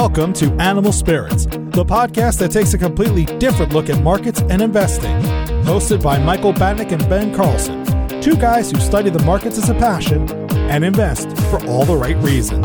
[0.00, 4.62] Welcome to Animal Spirits, the podcast that takes a completely different look at markets and
[4.62, 5.20] investing.
[5.64, 7.84] Hosted by Michael Batnick and Ben Carlson,
[8.22, 12.16] two guys who study the markets as a passion and invest for all the right
[12.18, 12.64] reasons.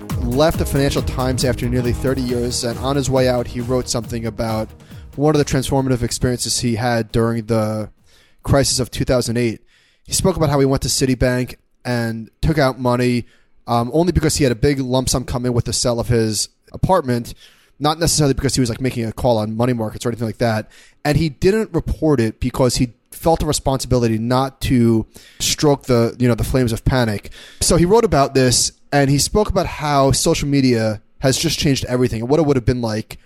[0.23, 3.89] left the Financial Times after nearly 30 years, and on his way out, he wrote
[3.89, 4.69] something about
[5.15, 7.89] one of the transformative experiences he had during the
[8.43, 9.61] crisis of 2008.
[10.03, 13.25] He spoke about how he went to Citibank and took out money
[13.67, 16.07] um, only because he had a big lump sum come in with the sale of
[16.07, 17.33] his apartment,
[17.79, 20.37] not necessarily because he was like making a call on money markets or anything like
[20.37, 20.69] that.
[21.05, 25.05] And he didn't report it because he felt a responsibility not to
[25.39, 27.31] stroke the you know the flames of panic.
[27.59, 31.85] So he wrote about this and he spoke about how social media has just changed
[31.85, 33.17] everything and what it would have been like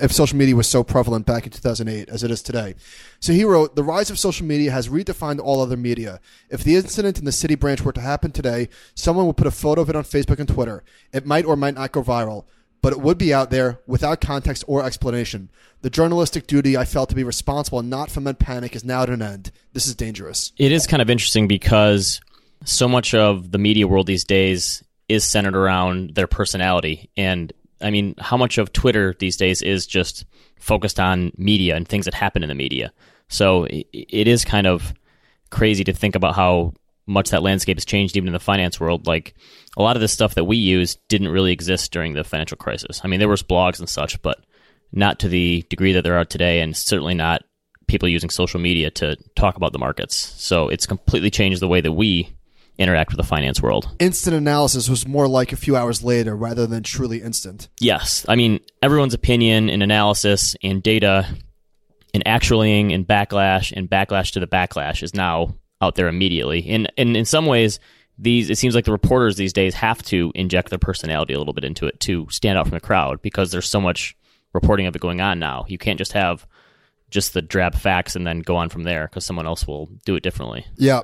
[0.00, 2.74] if social media was so prevalent back in 2008 as it is today.
[3.18, 6.20] So he wrote, The rise of social media has redefined all other media.
[6.48, 9.52] If the incident in the city branch were to happen today, someone would put a
[9.52, 10.82] photo of it on Facebook and Twitter.
[11.12, 12.44] It might or might not go viral,
[12.80, 15.50] but it would be out there without context or explanation.
[15.82, 19.10] The journalistic duty I felt to be responsible and not foment panic is now at
[19.10, 19.50] an end.
[19.72, 20.52] This is dangerous.
[20.56, 22.20] It is kind of interesting because
[22.64, 27.10] so much of the media world these days is centered around their personality.
[27.16, 30.24] And I mean, how much of Twitter these days is just
[30.58, 32.92] focused on media and things that happen in the media?
[33.28, 34.94] So it is kind of
[35.50, 36.74] crazy to think about how
[37.06, 39.06] much that landscape has changed even in the finance world.
[39.06, 39.34] Like
[39.76, 43.00] a lot of the stuff that we use didn't really exist during the financial crisis.
[43.02, 44.44] I mean, there was blogs and such, but
[44.92, 47.42] not to the degree that there are today, and certainly not
[47.86, 50.16] people using social media to talk about the markets.
[50.16, 52.32] So it's completely changed the way that we
[52.80, 53.94] interact with the finance world.
[53.98, 57.68] Instant analysis was more like a few hours later rather than truly instant.
[57.78, 58.24] Yes.
[58.26, 61.26] I mean, everyone's opinion and analysis and data
[62.14, 66.66] and actualing and backlash and backlash to the backlash is now out there immediately.
[66.70, 67.78] And, and in some ways,
[68.18, 71.54] these it seems like the reporters these days have to inject their personality a little
[71.54, 74.16] bit into it to stand out from the crowd because there's so much
[74.52, 75.64] reporting of it going on now.
[75.68, 76.46] You can't just have
[77.10, 80.16] just the drab facts and then go on from there because someone else will do
[80.16, 80.66] it differently.
[80.76, 81.02] Yeah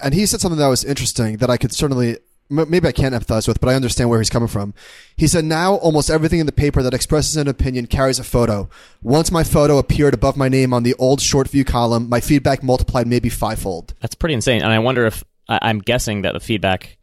[0.00, 2.18] and he said something that was interesting that I could certainly
[2.48, 4.74] maybe I can't empathize with, but I understand where he's coming from.
[5.16, 8.68] He said, Now almost everything in the paper that expresses an opinion carries a photo.
[9.02, 12.62] Once my photo appeared above my name on the old short view column, my feedback
[12.62, 13.94] multiplied maybe fivefold.
[14.00, 14.62] That's pretty insane.
[14.62, 16.98] And I wonder if I'm guessing that the feedback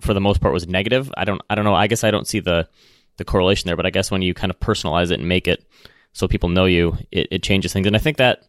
[0.00, 1.12] for the most part was negative.
[1.16, 1.74] I don't I don't know.
[1.74, 2.68] I guess I don't see the
[3.16, 5.64] the correlation there, but I guess when you kind of personalize it and make it
[6.12, 7.86] so people know you, it, it changes things.
[7.86, 8.42] And I think that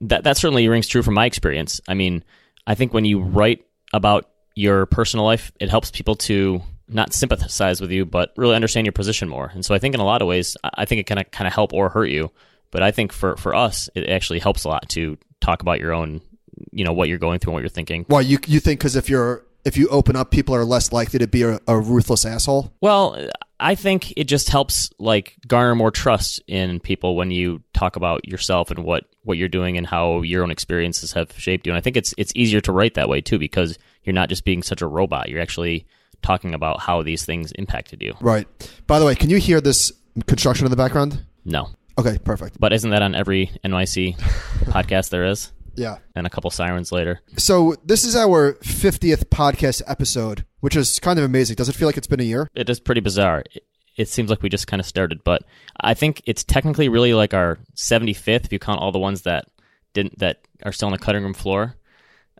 [0.00, 1.80] that that certainly rings true from my experience.
[1.86, 2.24] I mean,
[2.66, 7.80] I think when you write about your personal life, it helps people to not sympathize
[7.80, 9.50] with you, but really understand your position more.
[9.54, 11.54] And so I think in a lot of ways, I think it can kind of
[11.54, 12.30] help or hurt you.
[12.70, 15.92] But I think for, for us, it actually helps a lot to talk about your
[15.92, 16.22] own,
[16.70, 18.06] you know, what you're going through and what you're thinking.
[18.08, 21.18] Well, you you think because if you're if you open up, people are less likely
[21.18, 22.72] to be a, a ruthless asshole.
[22.80, 23.28] Well,
[23.62, 28.26] I think it just helps like garner more trust in people when you talk about
[28.26, 31.72] yourself and what what you're doing and how your own experiences have shaped you.
[31.72, 34.44] And I think it's it's easier to write that way too because you're not just
[34.44, 35.28] being such a robot.
[35.28, 35.86] You're actually
[36.22, 38.14] talking about how these things impacted you.
[38.20, 38.46] Right.
[38.86, 39.92] By the way, can you hear this
[40.26, 41.24] construction in the background?
[41.44, 41.70] No.
[41.98, 42.58] Okay, perfect.
[42.58, 44.18] But isn't that on every NYC
[44.64, 45.52] podcast there is?
[45.74, 45.98] Yeah.
[46.14, 47.20] And a couple sirens later.
[47.36, 51.56] So this is our 50th podcast episode, which is kind of amazing.
[51.56, 52.48] Does it feel like it's been a year?
[52.54, 53.44] It is pretty bizarre.
[53.54, 53.64] It,
[53.96, 55.42] it seems like we just kind of started, but
[55.80, 59.46] I think it's technically really like our 75th if you count all the ones that
[59.92, 61.76] didn't that are still on the cutting room floor.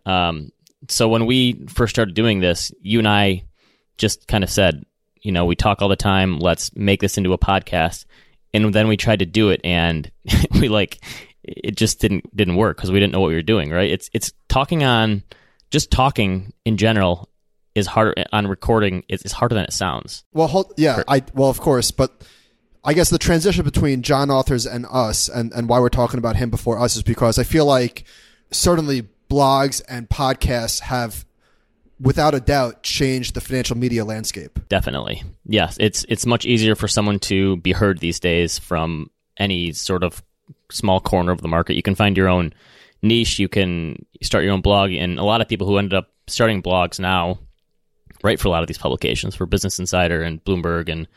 [0.05, 0.51] Um,
[0.89, 3.45] so when we first started doing this, you and I
[3.97, 4.83] just kind of said,
[5.21, 6.39] you know, we talk all the time.
[6.39, 8.05] Let's make this into a podcast.
[8.53, 10.11] And then we tried to do it, and
[10.59, 11.03] we like
[11.43, 13.69] it just didn't didn't work because we didn't know what we were doing.
[13.69, 13.91] Right?
[13.91, 15.23] It's it's talking on
[15.69, 17.29] just talking in general
[17.75, 19.03] is harder on recording.
[19.07, 20.23] It's, it's harder than it sounds.
[20.33, 22.23] Well, hold, yeah, I well of course, but
[22.83, 26.35] I guess the transition between John Authers and us, and and why we're talking about
[26.35, 28.03] him before us, is because I feel like
[28.51, 31.25] certainly blogs and podcasts have
[31.99, 34.59] without a doubt changed the financial media landscape.
[34.69, 35.23] Definitely.
[35.45, 40.03] Yes, it's it's much easier for someone to be heard these days from any sort
[40.03, 40.21] of
[40.73, 41.75] small corner of the market.
[41.75, 42.53] You can find your own
[43.01, 43.39] niche.
[43.39, 46.61] You can start your own blog, and a lot of people who ended up starting
[46.61, 47.39] blogs now
[48.23, 51.07] write for a lot of these publications, for Business Insider and Bloomberg and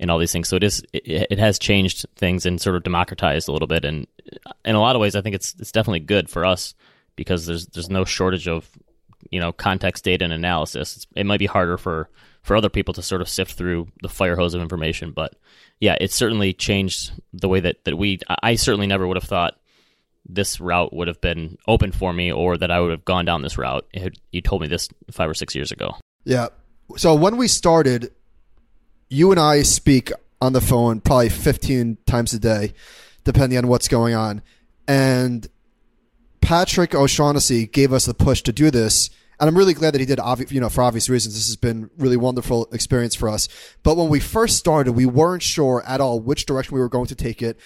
[0.00, 0.48] and all these things.
[0.48, 3.84] So it is it, it has changed things and sort of democratized a little bit.
[3.84, 4.06] And
[4.64, 6.74] in a lot of ways, I think it's it's definitely good for us
[7.16, 8.68] because there's there's no shortage of
[9.30, 10.96] you know context data and analysis.
[10.96, 12.08] It's, it might be harder for
[12.42, 15.34] for other people to sort of sift through the fire hose of information, but
[15.80, 18.20] yeah, it certainly changed the way that that we.
[18.42, 19.58] I certainly never would have thought
[20.28, 23.42] this route would have been open for me or that I would have gone down
[23.42, 23.86] this route.
[23.94, 25.94] Had, you told me this five or six years ago.
[26.24, 26.48] Yeah.
[26.96, 28.12] So when we started,
[29.08, 32.74] you and I speak on the phone probably 15 times a day,
[33.24, 34.42] depending on what's going on.
[34.86, 35.46] And
[36.48, 39.10] Patrick O'Shaughnessy gave us the push to do this.
[39.38, 41.34] And I'm really glad that he did, obvi- you know, for obvious reasons.
[41.34, 43.48] This has been really wonderful experience for us.
[43.82, 47.04] But when we first started, we weren't sure at all which direction we were going
[47.08, 47.60] to take it.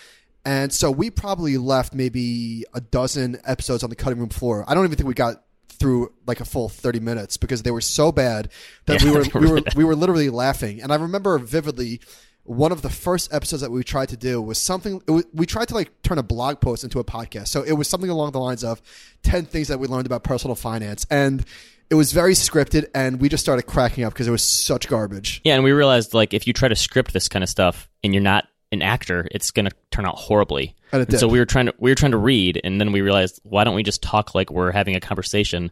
[0.44, 4.64] And so we probably left maybe a dozen episodes on the cutting room floor.
[4.66, 7.80] I don't even think we got through like a full 30 minutes because they were
[7.80, 8.48] so bad
[8.86, 10.82] that Yeah, we were we were we were literally laughing.
[10.82, 12.00] And I remember vividly
[12.44, 15.46] one of the first episodes that we tried to do was something it was, we
[15.46, 17.48] tried to like turn a blog post into a podcast.
[17.48, 18.82] So it was something along the lines of
[19.22, 21.44] 10 things that we learned about personal finance and
[21.90, 25.40] it was very scripted and we just started cracking up because it was such garbage.
[25.44, 28.14] Yeah, and we realized like if you try to script this kind of stuff and
[28.14, 30.74] you're not an actor, it's going to turn out horribly.
[30.90, 31.20] And it did.
[31.20, 33.64] so we were trying to we were trying to read, and then we realized why
[33.64, 35.70] don't we just talk like we're having a conversation,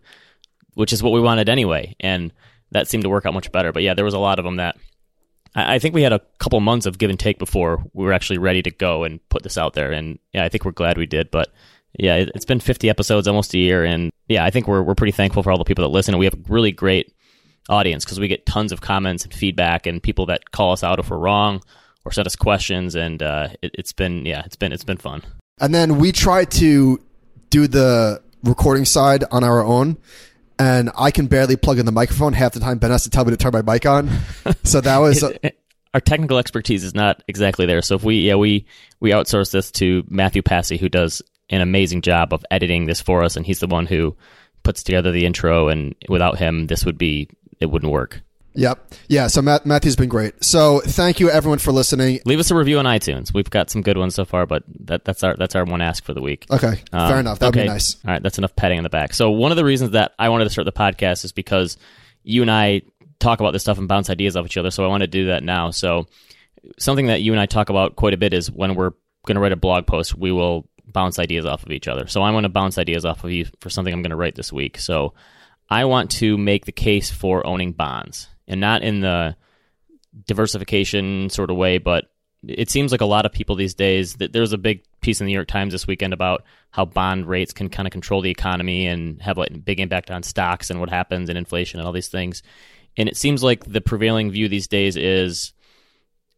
[0.75, 2.33] which is what we wanted anyway, and
[2.71, 3.73] that seemed to work out much better.
[3.73, 4.77] But yeah, there was a lot of them that
[5.55, 8.39] I, think we had a couple months of give and take before we were actually
[8.39, 11.07] ready to go and put this out there, and yeah, I think we're glad we
[11.07, 11.31] did.
[11.31, 11.53] But
[11.99, 14.95] yeah, it, it's been 50 episodes, almost a year, and yeah, I think we're we're
[14.95, 17.13] pretty thankful for all the people that listen, and we have a really great
[17.69, 20.99] audience because we get tons of comments and feedback and people that call us out
[20.99, 21.63] if we're wrong
[22.05, 22.95] or send us questions.
[22.95, 25.23] And uh, it, it's been yeah it's been it's been fun.
[25.61, 27.01] And then we try to
[27.51, 29.99] do the recording side on our own.
[30.61, 32.79] And I can barely plug in the microphone half the time.
[32.79, 34.11] Ben has to tell me to turn my mic on.
[34.63, 35.25] So that was
[35.95, 38.67] our technical expertise is not exactly there so if we yeah we
[39.01, 43.23] we outsource this to matthew passy who does an amazing job of editing this for
[43.23, 44.17] us and he's the one who
[44.63, 47.29] puts together the intro and without him this would be
[47.61, 48.23] it wouldn't work
[48.55, 48.95] Yep.
[49.09, 49.29] Yeah.
[49.29, 50.43] So Matt, Matthew's been great.
[50.43, 52.21] So thank you everyone for listening.
[52.25, 55.05] leave us a review on itunes we've got some good ones so far but that,
[55.05, 56.83] that's our that's our one ask for the week Okay.
[56.93, 57.39] Um, fair enough.
[57.39, 57.65] That'd okay.
[57.65, 57.97] be nice.
[58.05, 59.15] All right, that's enough petting in the back.
[59.15, 61.77] So one of the reasons that I wanted to start the podcast is because
[62.23, 62.83] you and I
[63.21, 64.71] talk about this stuff and bounce ideas off each other.
[64.71, 65.71] So I want to do that now.
[65.71, 66.07] So
[66.79, 68.93] something that you and I talk about quite a bit is when we're
[69.27, 72.07] going to write a blog post, we will bounce ideas off of each other.
[72.07, 74.35] So I want to bounce ideas off of you for something I'm going to write
[74.35, 74.79] this week.
[74.79, 75.15] So
[75.69, 79.37] I want to make the case for owning bonds and not in the
[80.27, 82.11] diversification sort of way, but
[82.47, 85.27] it seems like a lot of people these days that there's a big piece in
[85.27, 88.31] the New York Times this weekend about how bond rates can kind of control the
[88.31, 91.87] economy and have like a big impact on stocks and what happens and inflation and
[91.87, 92.43] all these things.
[92.97, 95.53] And it seems like the prevailing view these days is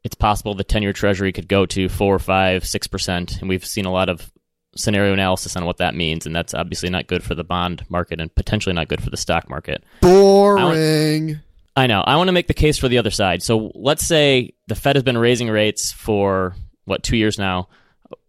[0.04, 3.40] it's possible the 10 year treasury could go to four, five, six percent.
[3.40, 4.30] And we've seen a lot of
[4.76, 6.26] scenario analysis on what that means.
[6.26, 9.16] And that's obviously not good for the bond market and potentially not good for the
[9.16, 9.84] stock market.
[10.00, 11.40] Boring.
[11.76, 12.00] I know.
[12.00, 13.42] I want to make the case for the other side.
[13.42, 16.54] So let's say the Fed has been raising rates for
[16.84, 17.68] what two years now.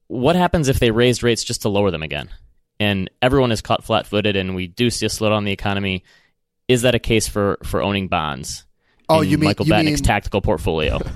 [0.08, 2.30] What happens if they raised rates just to lower them again?
[2.80, 6.04] And everyone is caught flat-footed, and we do see a slowdown in the economy.
[6.68, 8.66] Is that a case for for owning bonds?
[9.10, 11.00] Oh, you mean- Michael you Batnick's mean- tactical portfolio?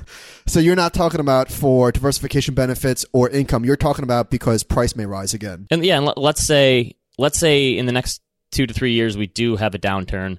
[0.47, 3.65] So you're not talking about for diversification benefits or income.
[3.65, 5.67] You're talking about because price may rise again.
[5.69, 8.21] And yeah, and let's say let's say in the next
[8.53, 10.37] two to three years we do have a downturn.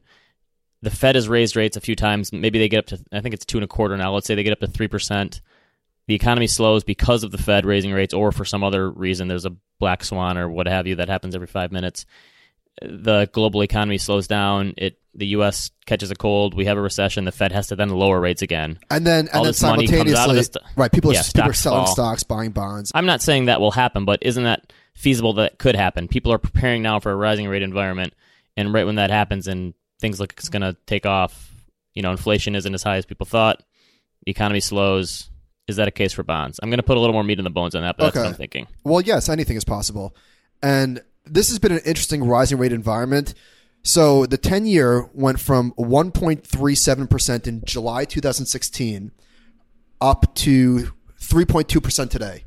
[0.82, 2.32] The Fed has raised rates a few times.
[2.32, 4.12] Maybe they get up to I think it's two and a quarter now.
[4.14, 5.40] Let's say they get up to three percent.
[6.06, 9.28] The economy slows because of the Fed raising rates, or for some other reason.
[9.28, 12.06] There's a black swan or what have you that happens every five minutes.
[12.80, 14.74] The global economy slows down.
[14.78, 15.72] It the U.S.
[15.84, 16.54] catches a cold.
[16.54, 17.24] We have a recession.
[17.24, 18.78] The Fed has to then lower rates again.
[18.88, 20.92] And then and All then this money comes out simultaneously, st- right?
[20.92, 21.92] People are, Yeah, people are selling fall.
[21.94, 22.92] stocks, buying bonds.
[22.94, 26.06] I'm not saying that will happen, but isn't that feasible that could happen?
[26.06, 28.14] People are preparing now for a rising rate environment,
[28.56, 31.50] and right when that happens and things look it's going to take off,
[31.94, 33.62] you know, inflation isn't as high as people thought,
[34.24, 35.30] the economy slows.
[35.66, 36.58] Is that a case for bonds?
[36.62, 38.16] I'm going to put a little more meat in the bones on that, but that's
[38.16, 38.28] what Okay.
[38.30, 38.66] I'm thinking.
[38.84, 40.16] Well, yes, anything is possible.
[40.62, 43.34] And this has been an interesting rising rate environment.
[43.82, 49.12] So the 10 year went from 1.37% in July 2016
[50.00, 52.44] up to 3.2% today.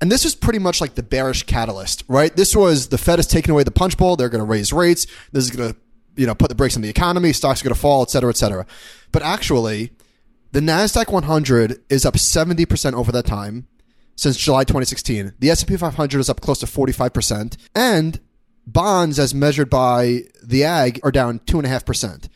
[0.00, 2.34] And this was pretty much like the bearish catalyst, right?
[2.34, 4.14] This was the Fed is taking away the punch bowl.
[4.16, 5.06] They're going to raise rates.
[5.32, 5.78] This is going to,
[6.18, 7.32] you know, put the brakes on the economy.
[7.32, 8.66] Stocks are going to fall, et cetera, et cetera.
[9.12, 9.92] But actually,
[10.52, 13.68] the Nasdaq 100 is up 70% over that time
[14.16, 15.34] since July 2016.
[15.38, 18.20] The S&P 500 is up close to 45%, and
[18.66, 22.28] bonds, as measured by the Agg, are down two and a half percent.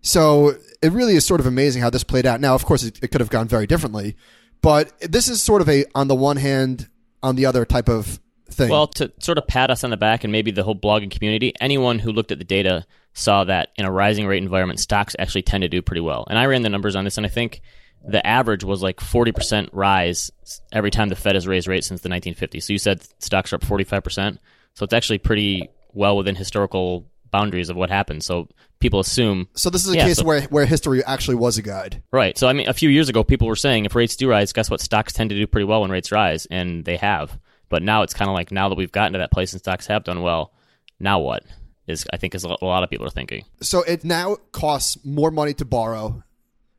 [0.00, 2.40] So it really is sort of amazing how this played out.
[2.40, 4.16] Now, of course, it, it could have gone very differently,
[4.60, 6.88] but this is sort of a on the one hand,
[7.22, 8.18] on the other type of
[8.50, 8.70] thing.
[8.70, 11.52] Well, to sort of pat us on the back and maybe the whole blogging community,
[11.60, 12.84] anyone who looked at the data
[13.14, 16.24] saw that in a rising rate environment, stocks actually tend to do pretty well.
[16.28, 17.60] And I ran the numbers on this, and I think
[18.06, 20.30] the average was like 40% rise
[20.72, 22.64] every time the Fed has raised rates since the 1950s.
[22.64, 24.38] So you said stocks are up 45%.
[24.74, 28.24] So it's actually pretty well within historical boundaries of what happened.
[28.24, 28.48] So
[28.80, 29.48] people assume.
[29.54, 32.02] so this is a yeah, case so- where where history actually was a guide.
[32.10, 32.36] Right.
[32.36, 34.70] So I mean, a few years ago, people were saying if rates do rise, guess
[34.70, 34.80] what?
[34.80, 37.38] Stocks tend to do pretty well when rates rise, and they have.
[37.68, 39.86] But now it's kind of like now that we've gotten to that place and stocks
[39.86, 40.52] have done well,
[41.00, 41.44] now what?
[41.86, 43.44] Is I think is a lot of people are thinking.
[43.60, 46.22] So it now costs more money to borrow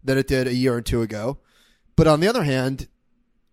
[0.03, 1.39] than it did a year or two ago.
[1.95, 2.87] But on the other hand,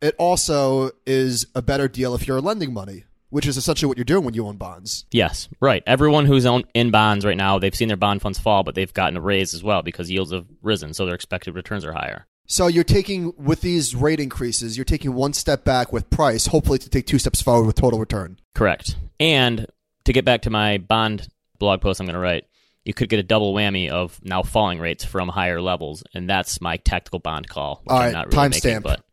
[0.01, 4.05] it also is a better deal if you're lending money, which is essentially what you're
[4.05, 5.05] doing when you own bonds.
[5.11, 5.83] Yes, right.
[5.87, 8.95] Everyone who's own, in bonds right now, they've seen their bond funds fall, but they've
[8.95, 12.27] gotten a raise as well because yields have risen, so their expected returns are higher.
[12.47, 16.79] So you're taking with these rate increases, you're taking one step back with price, hopefully
[16.79, 18.39] to take two steps forward with total return.
[18.55, 18.97] Correct.
[19.21, 19.67] And
[20.05, 21.29] to get back to my bond
[21.61, 22.47] blog post I'm going to write,
[22.85, 26.61] you could get a double whammy of now falling rates from higher levels, and that's
[26.61, 27.83] my tactical bond call.
[27.85, 28.83] Which All I'm not really making, timestamp.
[28.83, 29.05] But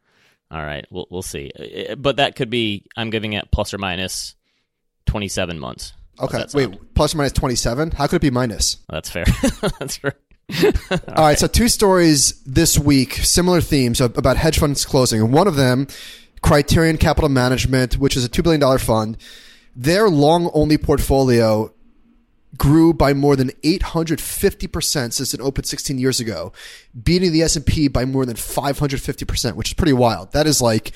[0.50, 1.52] all right, we'll we'll see.
[1.90, 4.36] Uh, But that could be I'm giving it plus or minus
[5.06, 5.94] 27 months.
[6.20, 7.92] Okay, wait, plus or minus 27?
[7.92, 8.78] How could it be minus?
[8.90, 9.26] that's fair.
[9.80, 10.16] that's fair.
[11.10, 15.22] All right, so two stories this week, similar themes about hedge funds closing.
[15.22, 15.88] And one of them,
[16.42, 19.18] Criterion Capital Management, which is a $2 billion fund,
[19.76, 21.72] their long only portfolio
[22.56, 26.52] grew by more than 850% since it opened 16 years ago,
[27.04, 30.32] beating the S&P by more than 550%, which is pretty wild.
[30.32, 30.92] That is like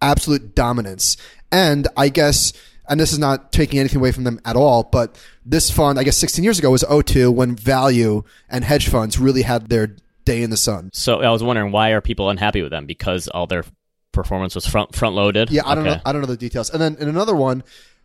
[0.00, 1.16] absolute dominance.
[1.50, 2.52] And I guess
[2.88, 5.16] and this is not taking anything away from them at all, but
[5.46, 9.42] this fund, I guess 16 years ago was O2 when value and hedge funds really
[9.42, 10.90] had their day in the sun.
[10.92, 13.64] So I was wondering why are people unhappy with them because all their
[14.10, 15.50] performance was front front loaded.
[15.50, 15.94] Yeah, I don't Okay.
[15.96, 16.02] know.
[16.04, 16.70] I don't know the details.
[16.70, 17.62] And then in another one,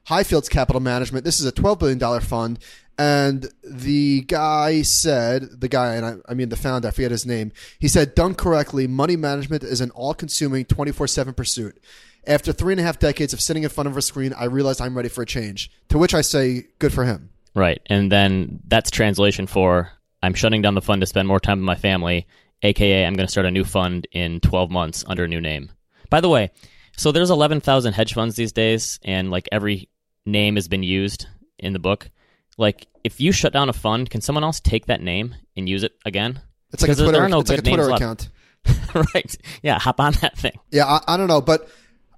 [0.07, 1.25] Highfields Capital Management.
[1.25, 2.59] This is a twelve billion dollar fund,
[2.97, 7.25] and the guy said, the guy, and I, I mean the founder, I forget his
[7.25, 7.51] name.
[7.79, 11.79] He said, done correctly, money management is an all-consuming, twenty-four seven pursuit.
[12.25, 14.81] After three and a half decades of sitting in front of a screen, I realized
[14.81, 15.71] I'm ready for a change.
[15.89, 17.29] To which I say, good for him.
[17.55, 17.81] Right.
[17.85, 21.65] And then that's translation for I'm shutting down the fund to spend more time with
[21.65, 22.27] my family,
[22.63, 25.71] aka I'm going to start a new fund in 12 months under a new name.
[26.09, 26.51] By the way,
[26.97, 29.89] so there's 11,000 hedge funds these days and like every
[30.25, 31.27] name has been used
[31.59, 32.09] in the book.
[32.57, 35.83] Like if you shut down a fund, can someone else take that name and use
[35.83, 36.41] it again?
[36.73, 37.23] It's like a Because there Twitter.
[37.23, 38.29] are no it's like a Twitter account.
[39.13, 39.37] right.
[39.61, 40.53] Yeah, hop on that thing.
[40.71, 41.69] Yeah, I, I don't know, but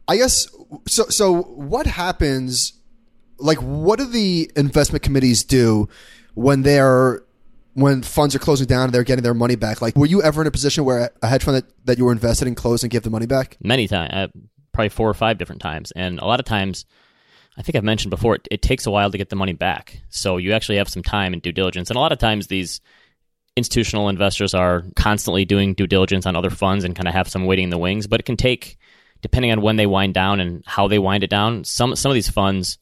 [0.08, 0.48] I guess
[0.88, 1.06] so.
[1.10, 2.74] So what happens?
[3.38, 5.88] Like, what do the investment committees do
[6.34, 7.24] when they're
[7.74, 9.82] when funds are closing down and they're getting their money back?
[9.82, 12.12] Like, were you ever in a position where a hedge fund that, that you were
[12.12, 13.58] invested in closed and gave the money back?
[13.62, 14.28] many times, uh,
[14.74, 15.92] probably four or five different times.
[15.96, 16.86] And a lot of times,
[17.60, 20.02] I think I've mentioned before, it, it takes a while to get the money back.
[20.10, 21.90] So you actually have some time and due diligence.
[21.90, 22.80] And a lot of times, these
[23.58, 27.46] institutional investors are constantly doing due diligence on other funds and kind of have some
[27.46, 28.08] waiting in the wings.
[28.08, 28.78] But it can take,
[29.22, 31.66] depending on when they wind down and how they wind it down.
[31.66, 32.78] Some some of these funds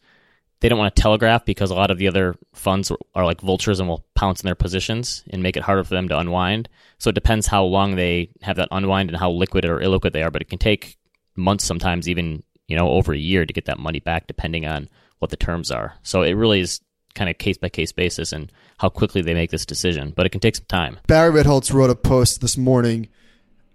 [0.59, 3.79] they don't want to telegraph because a lot of the other funds are, like vultures
[3.79, 6.67] and will pounce in their positions and make it harder for them to unwind.
[6.97, 10.23] So it depends how long they have that unwind and how liquid or illiquid they
[10.23, 10.31] are.
[10.31, 10.97] But it can take
[11.35, 14.89] months, sometimes even you know over a year to get that money back, depending on
[15.19, 15.95] what the terms are.
[16.03, 16.81] So it really is
[17.15, 20.13] kind of case by case basis and how quickly they make this decision.
[20.15, 20.99] But it can take some time.
[21.07, 23.07] Barry Ritholtz wrote a post this morning,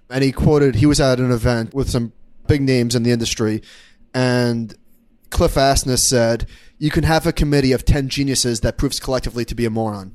[0.08, 2.12] and he quoted he was at an event with some
[2.46, 3.62] big names in the industry,
[4.14, 4.74] and
[5.30, 6.46] Cliff Asness said,
[6.78, 10.14] "You can have a committee of ten geniuses that proves collectively to be a moron."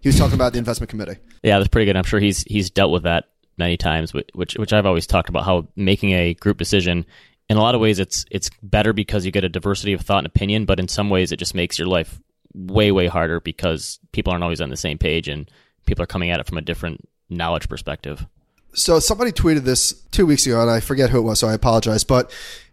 [0.00, 1.16] He was talking about the investment committee.
[1.42, 1.96] Yeah, that's pretty good.
[1.96, 3.24] I'm sure he's he's dealt with that
[3.56, 7.04] many times, which which I've always talked about how making a group decision.
[7.48, 10.18] In a lot of ways, it's it's better because you get a diversity of thought
[10.18, 12.20] and opinion, but in some ways, it just makes your life
[12.54, 15.50] way way harder because people aren't always on the same page and
[15.86, 18.26] people are coming at it from a different knowledge perspective.
[18.74, 21.54] So somebody tweeted this two weeks ago, and I forget who it was, so I
[21.54, 22.04] apologize.
[22.04, 22.30] But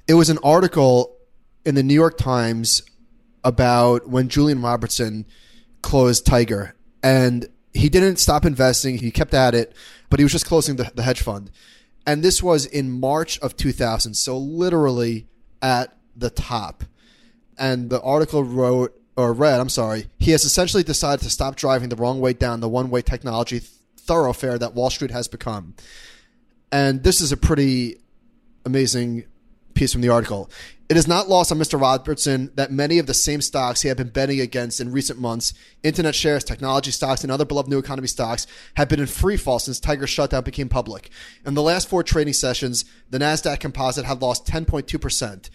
[0.08, 1.18] it was an article
[1.66, 2.84] in the New York Times
[3.44, 5.26] about when Julian Robertson
[5.82, 9.74] closed Tiger, and he didn't stop investing; he kept at it,
[10.10, 11.50] but he was just closing the, the hedge fund.
[12.06, 15.28] And this was in March of 2000, so literally
[15.62, 16.84] at the top.
[17.58, 21.90] And the article wrote or read, I'm sorry, he has essentially decided to stop driving
[21.90, 25.74] the wrong way down the one way technology th- thoroughfare that Wall Street has become.
[26.72, 28.02] And this is a pretty
[28.66, 29.26] amazing
[29.76, 30.50] piece from the article.
[30.88, 31.80] It is not lost on Mr.
[31.80, 35.54] Robertson that many of the same stocks he had been betting against in recent months,
[35.84, 39.58] internet shares, technology stocks, and other beloved new economy stocks, have been in free fall
[39.58, 41.10] since Tiger's shutdown became public.
[41.46, 45.50] In the last four trading sessions, the NASDAQ composite had lost 10.2%.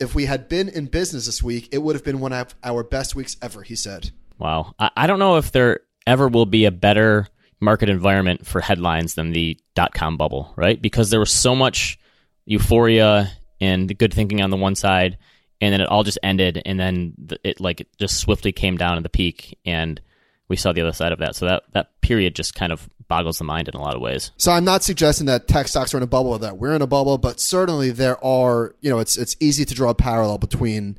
[0.00, 2.82] If we had been in business this week, it would have been one of our
[2.82, 4.10] best weeks ever, he said.
[4.38, 4.74] Wow.
[4.78, 7.28] I, don't know if there ever will be a better
[7.60, 10.80] market environment for headlines than the dot com bubble, right?
[10.82, 11.98] Because there was so much
[12.44, 13.30] euphoria
[13.64, 15.16] and the good thinking on the one side,
[15.60, 18.96] and then it all just ended, and then it like it just swiftly came down
[18.96, 20.00] at the peak, and
[20.48, 21.34] we saw the other side of that.
[21.34, 24.30] So that that period just kind of boggles the mind in a lot of ways.
[24.36, 26.82] So I'm not suggesting that tech stocks are in a bubble or that we're in
[26.82, 30.38] a bubble, but certainly there are, you know, it's it's easy to draw a parallel
[30.38, 30.98] between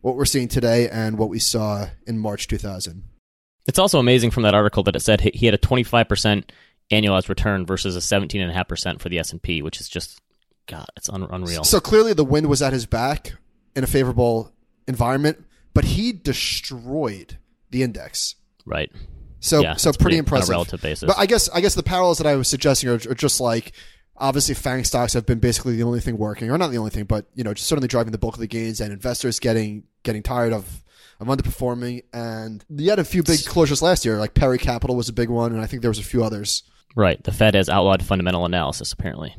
[0.00, 3.04] what we're seeing today and what we saw in March 2000.
[3.66, 6.44] It's also amazing from that article that it said he had a 25%
[6.90, 10.20] annualized return versus a 17.5% for the S&P, which is just
[10.66, 11.64] god, it's un- unreal.
[11.64, 13.32] So clearly the wind was at his back
[13.76, 14.52] in a favorable
[14.86, 17.38] environment, but he destroyed
[17.70, 18.34] the index.
[18.66, 18.90] Right.
[19.40, 20.48] So Yeah, so pretty pretty- on a impressive.
[20.50, 21.06] relative basis.
[21.06, 23.72] But I guess I guess the parallels that I was suggesting are, are just like
[24.16, 27.04] obviously FANG stocks have been basically the only thing working, or not the only thing,
[27.04, 30.22] but you know, just certainly driving the bulk of the gains and investors getting getting
[30.22, 30.84] tired of
[31.18, 32.02] of underperforming.
[32.12, 35.28] And you had a few big closures last year, like Perry Capital was a big
[35.28, 36.62] one, and I think there was a few others.
[36.94, 37.22] Right.
[37.24, 39.34] The Fed has outlawed fundamental analysis, apparently.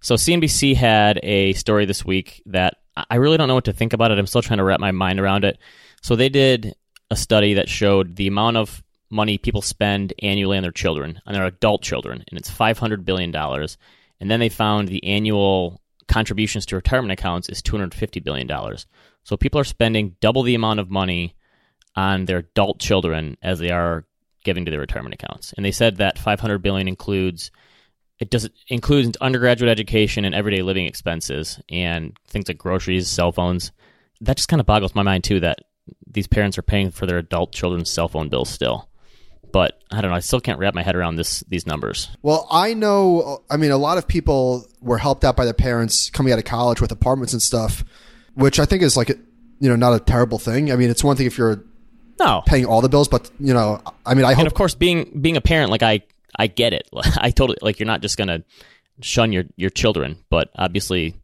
[0.00, 3.92] So CNBC had a story this week that I really don't know what to think
[3.92, 4.18] about it.
[4.18, 5.58] I'm still trying to wrap my mind around it.
[6.02, 6.74] So they did
[7.10, 11.34] a study that showed the amount of money people spend annually on their children, on
[11.34, 13.34] their adult children, and it's $500 billion.
[13.34, 18.48] And then they found the annual contributions to retirement accounts is $250 billion.
[19.24, 21.36] So people are spending double the amount of money
[21.96, 24.06] on their adult children as they are
[24.44, 25.52] giving to their retirement accounts.
[25.52, 27.50] And they said that 500 billion includes
[28.20, 33.72] it does includes undergraduate education and everyday living expenses and things like groceries, cell phones.
[34.20, 35.60] That just kind of boggles my mind too that
[36.06, 38.88] these parents are paying for their adult children's cell phone bills still.
[39.52, 42.08] But I don't know, I still can't wrap my head around this these numbers.
[42.22, 43.42] Well, I know.
[43.50, 46.44] I mean, a lot of people were helped out by their parents coming out of
[46.44, 47.82] college with apartments and stuff,
[48.34, 50.70] which I think is like, you know, not a terrible thing.
[50.70, 51.64] I mean, it's one thing if you're
[52.20, 52.42] No.
[52.46, 55.18] paying all the bills, but you know, I mean, I hope And of course being
[55.20, 56.02] being a parent like I
[56.40, 56.88] I get it.
[57.18, 58.42] I totally like you're not just to
[59.02, 61.14] shun your your children, but obviously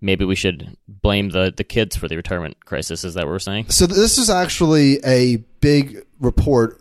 [0.00, 3.02] maybe we should blame the the kids for the retirement crisis.
[3.02, 3.70] Is that what we're saying?
[3.70, 6.80] So this is actually a big report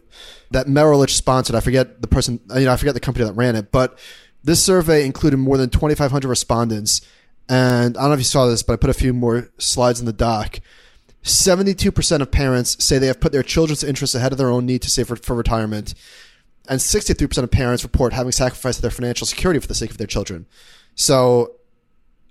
[0.52, 1.56] that Merrill Lynch sponsored.
[1.56, 3.98] I forget the person, uh, you know, I forget the company that ran it, but
[4.44, 7.02] this survey included more than 2,500 respondents.
[7.50, 10.00] And I don't know if you saw this, but I put a few more slides
[10.00, 10.60] in the doc.
[11.24, 14.82] 72% of parents say they have put their children's interests ahead of their own need
[14.82, 15.94] to save for, for retirement.
[16.72, 20.08] And 63% of parents report having sacrificed their financial security for the sake of their
[20.08, 20.46] children.
[20.96, 21.56] So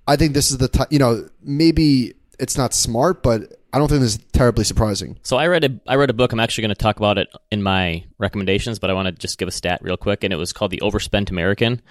[0.08, 3.88] I think this is the time, you know, maybe it's not smart, but I don't
[3.88, 5.18] think this is terribly surprising.
[5.22, 6.32] So I read a I read a book.
[6.32, 9.36] I'm actually going to talk about it in my recommendations, but I want to just
[9.36, 10.24] give a stat real quick.
[10.24, 11.82] And it was called The Overspent American,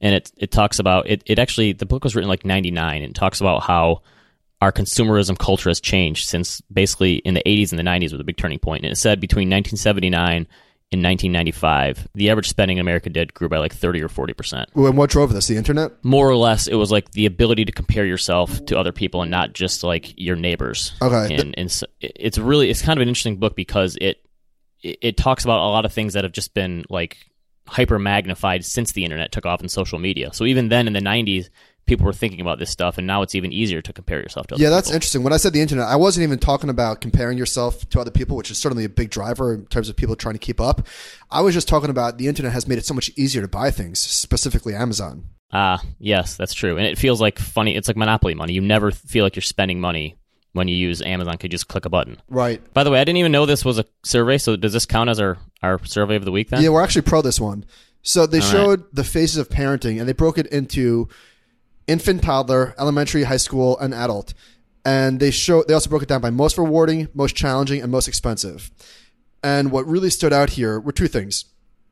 [0.00, 1.22] and it it talks about it.
[1.26, 4.00] It actually the book was written like '99, and talks about how
[4.62, 8.24] our consumerism culture has changed since basically in the 80s and the 90s was a
[8.24, 8.82] big turning point.
[8.82, 10.48] And it said between 1979
[10.90, 14.70] and 1995, the average spending in America did grew by like 30 or 40 percent.
[14.74, 15.46] And what drove this?
[15.46, 15.92] The internet?
[16.02, 19.30] More or less, it was like the ability to compare yourself to other people and
[19.30, 20.92] not just like your neighbors.
[21.02, 21.34] Okay.
[21.34, 24.24] and and so it's really it's kind of an interesting book because it
[24.82, 27.18] it, it talks about a lot of things that have just been like
[27.66, 30.32] hyper magnified since the internet took off in social media.
[30.32, 31.50] So even then in the 90s,
[31.88, 34.54] people were thinking about this stuff, and now it's even easier to compare yourself to.
[34.54, 34.94] Other Yeah, that's people.
[34.96, 35.22] interesting.
[35.24, 38.36] When I said the internet, I wasn't even talking about comparing yourself to other people,
[38.36, 40.86] which is certainly a big driver in terms of people trying to keep up.
[41.30, 43.70] I was just talking about the internet has made it so much easier to buy
[43.70, 45.24] things, specifically Amazon.
[45.52, 46.76] Ah, yes, that's true.
[46.76, 47.74] And it feels like funny.
[47.74, 48.52] It's like monopoly money.
[48.52, 50.16] You never feel like you're spending money
[50.52, 51.38] when you use Amazon.
[51.38, 52.20] Could just click a button.
[52.28, 52.62] Right.
[52.74, 54.36] By the way, I didn't even know this was a survey.
[54.38, 56.62] So does this count as our our survey of the week then?
[56.62, 57.64] Yeah, we're actually pro this one.
[58.02, 61.08] So they All showed the phases of parenting, and they broke it into
[61.88, 64.34] infant, toddler, elementary, high school, and adult.
[64.84, 68.06] And they show they also broke it down by most rewarding, most challenging, and most
[68.06, 68.70] expensive.
[69.42, 71.46] And what really stood out here were two things.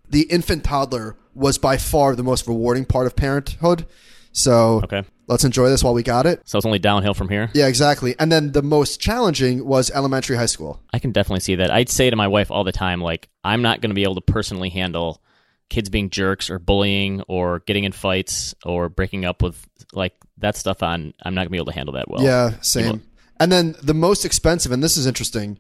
[0.09, 3.87] The infant toddler was by far the most rewarding part of parenthood.
[4.33, 5.03] So Okay.
[5.29, 6.43] let's enjoy this while we got it.
[6.45, 7.51] So it's only downhill from here.
[7.55, 8.15] Yeah, exactly.
[8.19, 10.81] And then the most challenging was elementary, high school.
[10.93, 11.71] I can definitely see that.
[11.71, 14.15] I'd say to my wife all the time, like, I'm not going to be able
[14.17, 15.21] to personally handle
[15.69, 20.57] kids being jerks or bullying or getting in fights or breaking up with like that
[20.57, 22.23] stuff on I'm not going to be able to handle that well.
[22.23, 23.03] Yeah, same.
[23.39, 25.59] And then the most expensive, and this is interesting,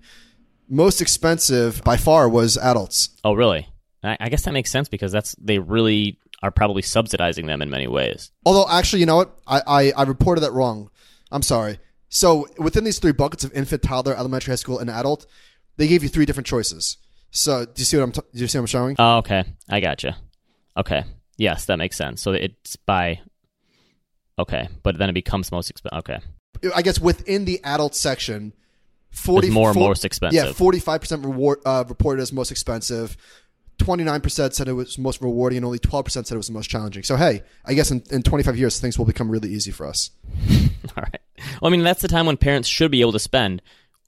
[0.68, 3.10] most expensive by far was adults.
[3.22, 3.68] Oh, really?
[4.02, 7.70] I, I guess that makes sense because that's they really are probably subsidizing them in
[7.70, 8.30] many ways.
[8.44, 9.36] Although, actually, you know what?
[9.46, 10.90] I, I, I reported that wrong.
[11.30, 11.78] I'm sorry.
[12.08, 15.26] So within these three buckets of infant, toddler, elementary, high school, and adult,
[15.76, 16.98] they gave you three different choices.
[17.36, 18.12] So do you see what I'm?
[18.12, 18.96] T- do you see what I'm showing?
[18.98, 19.44] Oh, okay.
[19.68, 20.16] I gotcha.
[20.76, 21.04] Okay.
[21.36, 22.22] Yes, that makes sense.
[22.22, 23.20] So it's by.
[24.38, 25.98] Okay, but then it becomes most expensive.
[25.98, 26.18] Okay.
[26.74, 28.54] I guess within the adult section,
[29.10, 30.46] forty more four- most expensive.
[30.46, 33.18] Yeah, forty five percent reward uh, reported as most expensive.
[33.78, 36.46] Twenty nine percent said it was most rewarding, and only twelve percent said it was
[36.46, 37.02] the most challenging.
[37.02, 39.86] So hey, I guess in, in twenty five years things will become really easy for
[39.86, 40.10] us.
[40.96, 41.20] All right.
[41.60, 43.60] Well, I mean, that's the time when parents should be able to spend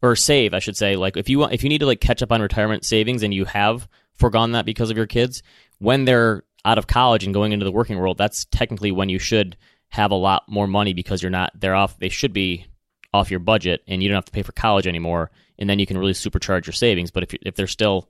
[0.02, 0.96] or save, I should say.
[0.96, 3.32] Like if you want, if you need to like catch up on retirement savings and
[3.32, 5.42] you have foregone that because of your kids,
[5.78, 9.18] when they're out of college and going into the working world, that's technically when you
[9.18, 9.56] should
[9.90, 11.98] have a lot more money because you're not they're off.
[11.98, 12.66] They should be
[13.12, 15.87] off your budget and you don't have to pay for college anymore, and then you
[15.87, 17.11] can really supercharge your savings.
[17.11, 18.08] But if if they're still,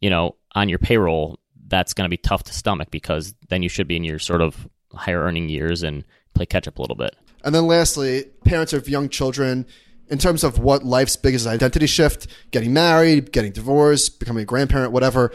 [0.00, 3.68] you know, on your payroll, that's going to be tough to stomach because then you
[3.68, 6.96] should be in your sort of higher earning years and play catch up a little
[6.96, 7.16] bit.
[7.44, 9.66] And then lastly, parents of young children,
[10.08, 14.92] in terms of what life's biggest identity shift, getting married, getting divorced, becoming a grandparent,
[14.92, 15.32] whatever,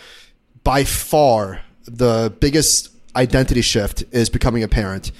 [0.64, 5.12] by far the biggest identity shift is becoming a parent.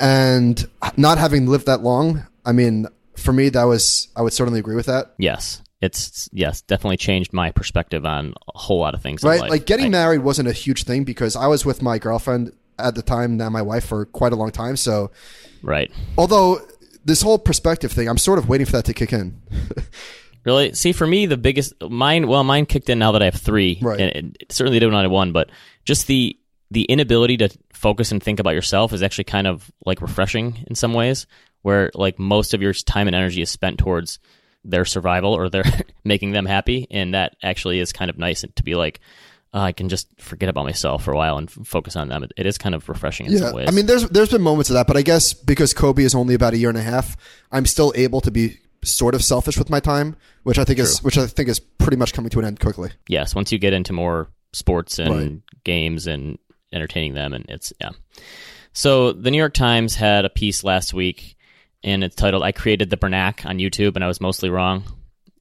[0.00, 4.60] And not having lived that long, I mean, for me, that was, I would certainly
[4.60, 5.14] agree with that.
[5.18, 9.24] Yes, it's yes, definitely changed my perspective on a whole lot of things.
[9.24, 9.50] in Right?
[9.50, 12.94] Like getting I- married wasn't a huge thing because I was with my girlfriend at
[12.94, 14.76] the time, now my wife, for quite a long time.
[14.76, 15.10] So,
[15.62, 15.90] right?
[16.16, 16.60] although
[17.08, 19.42] this whole perspective thing, I'm sort of waiting for that to kick in.
[20.44, 20.72] Really?
[20.72, 22.26] See, for me, the biggest mine.
[22.26, 23.78] Well, mine kicked in now that I have three.
[23.82, 24.00] Right.
[24.00, 25.50] And it certainly did when I had one, but
[25.84, 26.38] just the
[26.70, 30.74] the inability to focus and think about yourself is actually kind of like refreshing in
[30.74, 31.26] some ways.
[31.60, 34.20] Where like most of your time and energy is spent towards
[34.64, 35.64] their survival or their
[36.04, 39.00] making them happy, and that actually is kind of nice to be like.
[39.54, 42.22] Uh, I can just forget about myself for a while and f- focus on them.
[42.22, 43.66] It, it is kind of refreshing in some ways.
[43.68, 46.34] I mean, there's there's been moments of that, but I guess because Kobe is only
[46.34, 47.16] about a year and a half,
[47.50, 51.02] I'm still able to be sort of selfish with my time, which I think is
[51.02, 52.90] which I think is pretty much coming to an end quickly.
[53.08, 55.40] yes, once you get into more sports and Right.
[55.64, 56.38] games and
[56.72, 57.90] entertaining them, and it's yeah.
[58.72, 61.36] So the New York Times had a piece last week,
[61.82, 64.84] and it's titled "I created the Bernac" on YouTube, and I was mostly wrong.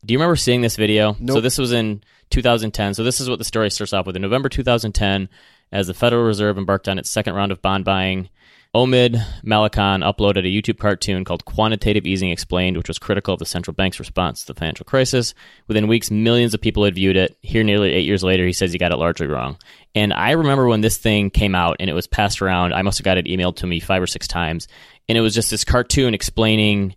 [0.06, 1.15] Do you remember seeing this video?
[1.20, 1.34] No.
[1.36, 2.94] So this was in 2010.
[2.94, 4.16] So this is what the story starts off with.
[4.16, 5.30] In November 2010,
[5.72, 8.30] as the Federal Reserve embarked on its second round of bond buying,
[8.76, 13.46] Omid Malekan uploaded a YouTube cartoon called Quantitative Easing Explained, which was critical of the
[13.46, 15.34] central bank's response to the financial crisis.
[15.68, 17.38] Within weeks, millions of people had viewed it.
[17.42, 19.58] Here, nearly eight years later, he says he got it largely wrong.
[19.96, 23.00] And I remember when this thing came out and it was passed around, I must
[23.00, 24.68] have got it emailed to me five or six times.
[25.10, 26.96] And it was just this cartoon explaining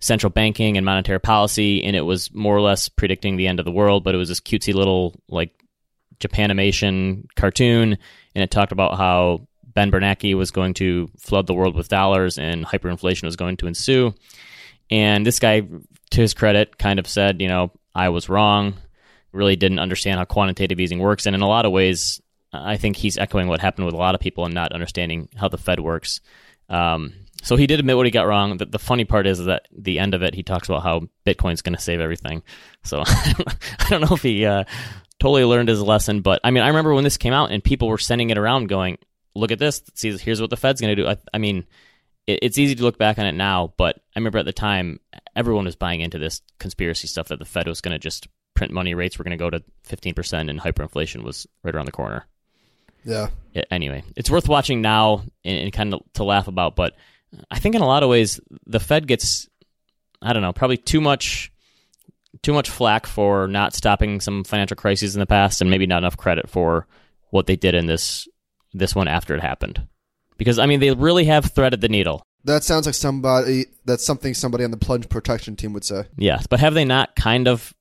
[0.00, 3.64] central banking and monetary policy, and it was more or less predicting the end of
[3.64, 5.50] the world, but it was this cutesy little, like,
[6.18, 7.98] Japanimation cartoon,
[8.34, 12.38] and it talked about how Ben Bernanke was going to flood the world with dollars
[12.38, 14.14] and hyperinflation was going to ensue.
[14.90, 18.74] And this guy, to his credit, kind of said, you know, I was wrong,
[19.32, 21.26] really didn't understand how quantitative easing works.
[21.26, 24.14] And in a lot of ways, I think he's echoing what happened with a lot
[24.14, 26.20] of people and not understanding how the Fed works.
[26.70, 27.12] Um,
[27.46, 28.56] so he did admit what he got wrong.
[28.56, 31.62] The, the funny part is that the end of it, he talks about how Bitcoin's
[31.62, 32.42] going to save everything.
[32.82, 34.64] So I don't know if he uh,
[35.20, 37.88] totally learned his lesson, but I mean, I remember when this came out and people
[37.88, 38.98] were sending it around, going,
[39.34, 39.80] "Look at this!
[39.94, 41.66] See, here's what the Fed's going to do." I, I mean,
[42.26, 44.98] it, it's easy to look back on it now, but I remember at the time
[45.34, 48.72] everyone was buying into this conspiracy stuff that the Fed was going to just print
[48.72, 52.24] money rates were going to go to 15% and hyperinflation was right around the corner
[53.04, 53.28] Yeah.
[53.70, 56.74] anyway, it's worth watching now and, and kind of to laugh about.
[56.74, 56.96] But
[57.50, 59.48] I think in a lot of ways, the Fed gets,
[60.22, 61.52] I don't know, probably too much,
[62.42, 65.98] too much flack for not stopping some financial crises in the past, and maybe not
[65.98, 66.86] enough credit for
[67.30, 68.28] what they did in this
[68.72, 69.86] this one after it happened.
[70.36, 72.22] Because I mean, they really have threaded the needle.
[72.44, 76.04] That sounds like somebody that's something somebody on the plunge protection team would say.
[76.16, 77.74] Yes, but have they not kind of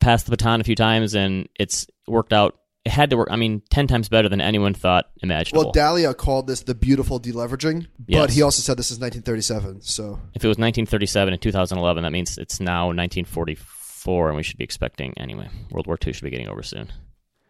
[0.00, 2.58] passed the baton a few times and it's worked out?
[2.84, 3.28] It had to work.
[3.30, 5.66] I mean, ten times better than anyone thought imaginable.
[5.66, 9.82] Well, Dalio called this the beautiful deleveraging, but he also said this is 1937.
[9.82, 14.58] So If it was 1937 and 2011, that means it's now 1944, and we should
[14.58, 15.48] be expecting anyway.
[15.70, 16.92] World War II should be getting over soon.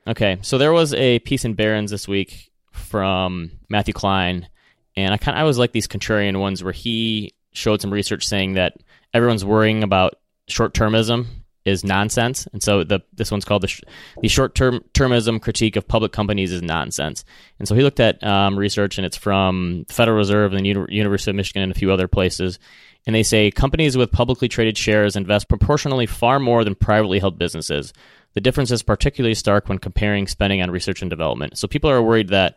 [0.06, 4.48] Okay, so there was a piece in Barron's this week from Matthew Klein,
[4.96, 8.26] and I kind of I always like these contrarian ones where he showed some research
[8.26, 8.74] saying that
[9.14, 10.16] everyone's worrying about
[10.48, 11.26] short termism
[11.64, 13.82] is nonsense, and so the this one's called the sh-
[14.20, 17.24] the short term termism critique of public companies is nonsense.
[17.58, 20.68] And so he looked at um, research, and it's from the Federal Reserve and the
[20.68, 22.58] Uni- University of Michigan and a few other places.
[23.06, 27.38] And they say companies with publicly traded shares invest proportionally far more than privately held
[27.38, 27.92] businesses.
[28.34, 31.58] The difference is particularly stark when comparing spending on research and development.
[31.58, 32.56] So people are worried that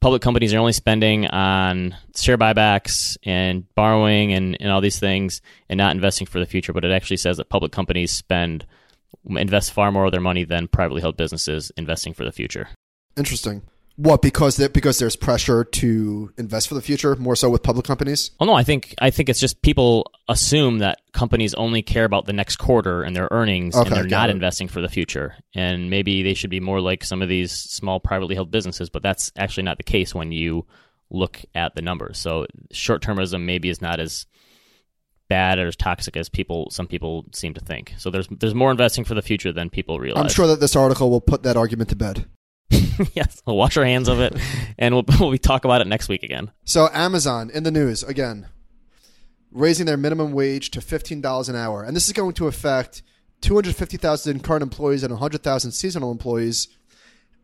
[0.00, 5.40] public companies are only spending on share buybacks and borrowing and, and all these things
[5.68, 6.72] and not investing for the future.
[6.72, 8.66] But it actually says that public companies spend
[9.28, 12.68] invest far more of their money than privately held businesses investing for the future.
[13.16, 13.62] interesting.
[13.96, 17.86] What because there, because there's pressure to invest for the future more so with public
[17.86, 18.30] companies.
[18.38, 22.26] Oh no, I think I think it's just people assume that companies only care about
[22.26, 24.32] the next quarter and their earnings, Okay, and they're not it.
[24.32, 25.34] investing for the future.
[25.54, 29.02] And maybe they should be more like some of these small privately held businesses, but
[29.02, 30.66] that's actually not the case when you
[31.08, 32.18] look at the numbers.
[32.18, 34.26] So short termism maybe is not as
[35.28, 37.94] bad or as toxic as people some people seem to think.
[37.96, 40.22] So there's there's more investing for the future than people realize.
[40.22, 42.26] I'm sure that this article will put that argument to bed.
[43.14, 44.34] yes, we'll wash our hands of it,
[44.78, 46.50] and we'll we'll talk about it next week again.
[46.64, 48.46] So Amazon in the news again,
[49.52, 53.02] raising their minimum wage to fifteen dollars an hour, and this is going to affect
[53.40, 56.68] two hundred fifty thousand current employees and hundred thousand seasonal employees.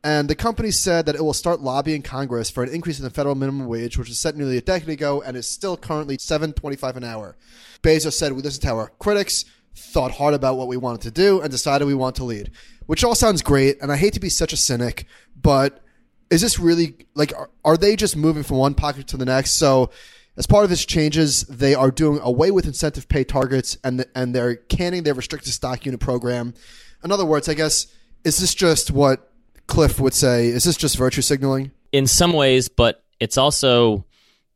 [0.04, 3.10] And the company said that it will start lobbying Congress for an increase in the
[3.10, 6.52] federal minimum wage, which was set nearly a decade ago and is still currently seven
[6.52, 7.36] twenty-five an hour.
[7.82, 9.44] Bezos said, "We listened to our critics,
[9.76, 12.50] thought hard about what we wanted to do, and decided we want to lead."
[12.86, 15.06] Which all sounds great, and I hate to be such a cynic,
[15.40, 15.82] but
[16.30, 19.54] is this really like are, are they just moving from one pocket to the next?
[19.54, 19.90] So,
[20.36, 24.34] as part of this changes, they are doing away with incentive pay targets and and
[24.34, 26.54] they're canning their restricted stock unit program.
[27.04, 27.86] In other words, I guess
[28.24, 29.32] is this just what
[29.66, 30.48] Cliff would say?
[30.48, 31.72] Is this just virtue signaling?
[31.92, 34.04] in some ways, but it's also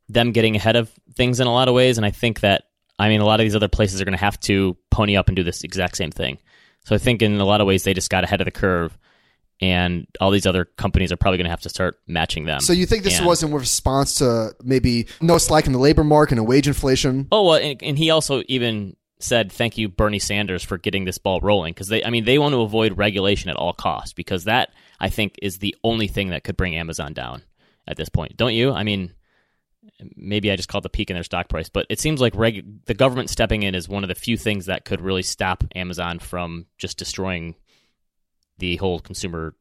[0.09, 1.97] them getting ahead of things in a lot of ways.
[1.97, 2.63] And I think that,
[2.99, 5.27] I mean, a lot of these other places are going to have to pony up
[5.27, 6.39] and do this exact same thing.
[6.87, 8.97] So I think in a lot of ways, they just got ahead of the curve.
[9.59, 12.61] And all these other companies are probably going to have to start matching them.
[12.61, 16.05] So you think this And- was in response to maybe no slack in the labor
[16.05, 17.27] market and wage inflation?
[17.29, 21.17] Oh, well, and, and he also even said, "Thank you, Bernie Sanders, for getting this
[21.17, 24.45] ball rolling." Because they, I mean, they want to avoid regulation at all costs because
[24.45, 27.41] that, I think, is the only thing that could bring Amazon down
[27.85, 28.37] at this point.
[28.37, 28.71] Don't you?
[28.71, 29.11] I mean,
[30.15, 32.85] maybe I just called the peak in their stock price, but it seems like reg-
[32.85, 36.19] the government stepping in is one of the few things that could really stop Amazon
[36.19, 37.55] from just destroying
[38.57, 39.55] the whole consumer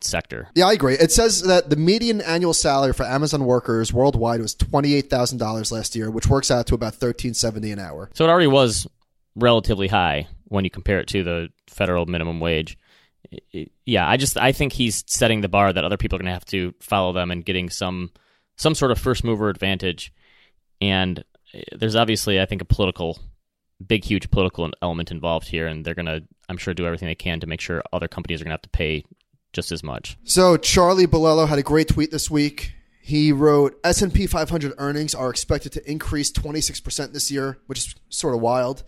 [0.00, 0.48] sector.
[0.54, 0.94] Yeah, I agree.
[0.94, 5.38] It says that the median annual salary for Amazon workers worldwide was twenty eight thousand
[5.38, 8.10] dollars last year, which works out to about thirteen seventy an hour.
[8.14, 8.86] So it already was
[9.36, 12.78] relatively high when you compare it to the federal minimum wage.
[13.86, 16.32] Yeah, I just I think he's setting the bar that other people are going to
[16.32, 18.10] have to follow them and getting some
[18.56, 20.12] some sort of first mover advantage.
[20.80, 23.18] And uh, there's obviously I think a political
[23.84, 27.14] big huge political element involved here and they're going to I'm sure do everything they
[27.14, 29.04] can to make sure other companies are going to have to pay
[29.52, 30.16] just as much.
[30.24, 32.72] So Charlie Bilello had a great tweet this week.
[33.00, 37.58] He wrote S and P 500 earnings are expected to increase 26 percent this year,
[37.66, 38.82] which is sort of wild.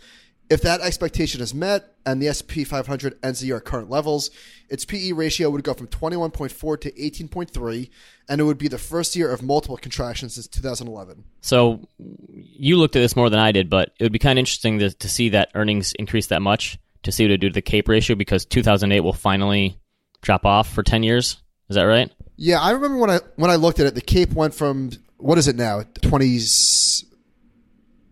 [0.48, 4.30] If that expectation is met and the S&P 500 ends the year at current levels,
[4.68, 7.90] its PE ratio would go from 21.4 to 18.3,
[8.28, 11.24] and it would be the first year of multiple contractions since 2011.
[11.40, 14.40] So you looked at this more than I did, but it would be kind of
[14.40, 17.54] interesting to, to see that earnings increase that much to see what it do to
[17.54, 19.78] the CAPE ratio because 2008 will finally
[20.22, 21.38] drop off for 10 years.
[21.68, 22.10] Is that right?
[22.36, 25.38] Yeah, I remember when I when I looked at it, the Cape went from what
[25.38, 25.82] is it now?
[25.82, 27.04] 20s.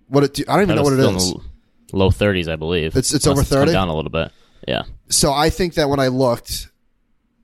[0.08, 0.48] What it?
[0.48, 1.04] I don't even know what it is.
[1.04, 1.50] Still in is.
[1.94, 2.88] Low 30s, I believe.
[2.96, 3.72] It's- it's Unless over 30?
[3.72, 4.30] down a little bit.
[4.66, 4.82] Yeah.
[5.08, 6.70] So I think that when I looked,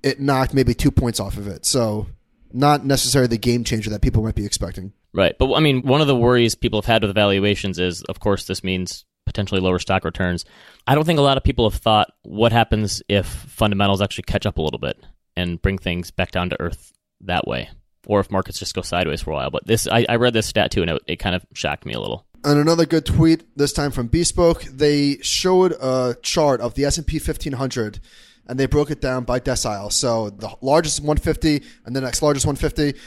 [0.03, 1.65] it knocked maybe two points off of it.
[1.67, 2.07] So
[2.53, 4.93] not necessarily the game changer that people might be expecting.
[5.13, 5.37] Right.
[5.39, 8.47] But I mean, one of the worries people have had with valuations is, of course,
[8.47, 10.45] this means potentially lower stock returns.
[10.87, 14.47] I don't think a lot of people have thought what happens if fundamentals actually catch
[14.47, 14.99] up a little bit
[15.37, 17.69] and bring things back down to earth that way,
[18.07, 19.51] or if markets just go sideways for a while.
[19.51, 21.93] But this, I, I read this stat too, and it, it kind of shocked me
[21.93, 22.25] a little.
[22.43, 24.63] And another good tweet this time from Bespoke.
[24.65, 28.01] They showed a chart of the S and P 1500,
[28.47, 29.93] and they broke it down by decile.
[29.93, 32.99] So the largest 150, and the next largest 150,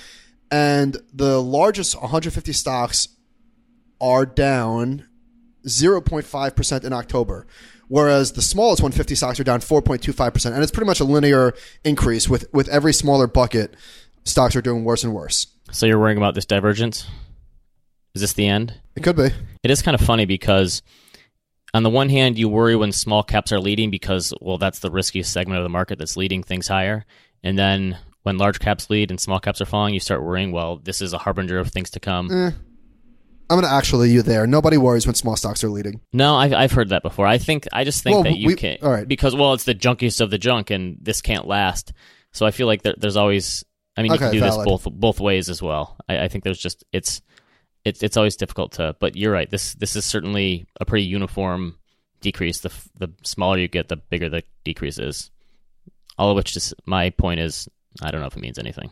[0.51, 3.07] and the largest 150 stocks
[3.99, 5.07] are down
[5.65, 7.47] 0.5 percent in October,
[7.87, 11.53] whereas the smallest 150 stocks are down 4.25 percent, and it's pretty much a linear
[11.83, 13.75] increase with with every smaller bucket.
[14.25, 15.47] Stocks are doing worse and worse.
[15.71, 17.07] So you're worrying about this divergence?
[18.13, 18.79] Is this the end?
[18.95, 19.29] It could be.
[19.63, 20.81] It is kind of funny because
[21.73, 24.91] on the one hand, you worry when small caps are leading because, well, that's the
[24.91, 27.05] riskiest segment of the market that's leading things higher.
[27.43, 30.77] And then when large caps lead and small caps are falling, you start worrying, well,
[30.77, 32.31] this is a harbinger of things to come.
[32.31, 32.51] Eh.
[33.49, 34.47] I'm going to actually you there.
[34.47, 35.99] Nobody worries when small stocks are leading.
[36.13, 37.27] No, I've, I've heard that before.
[37.27, 39.07] I think, I just think Well, that you we- can, all right.
[39.07, 41.91] because, well, it's the junkiest of the junk and this can't last.
[42.31, 43.63] So I feel like there, there's always,
[43.97, 44.59] I mean, you Okay, can do valid.
[44.59, 45.97] this both, both ways as well.
[46.07, 47.21] I, I think there's just, it's,
[47.85, 49.49] it's, it's always difficult to, but you're right.
[49.49, 51.75] This, this is certainly a pretty uniform
[52.21, 52.59] decrease.
[52.61, 55.31] The, the smaller you get, the bigger the decrease is.
[56.17, 57.67] All of which is, my point is,
[58.01, 58.91] I don't know if it means anything.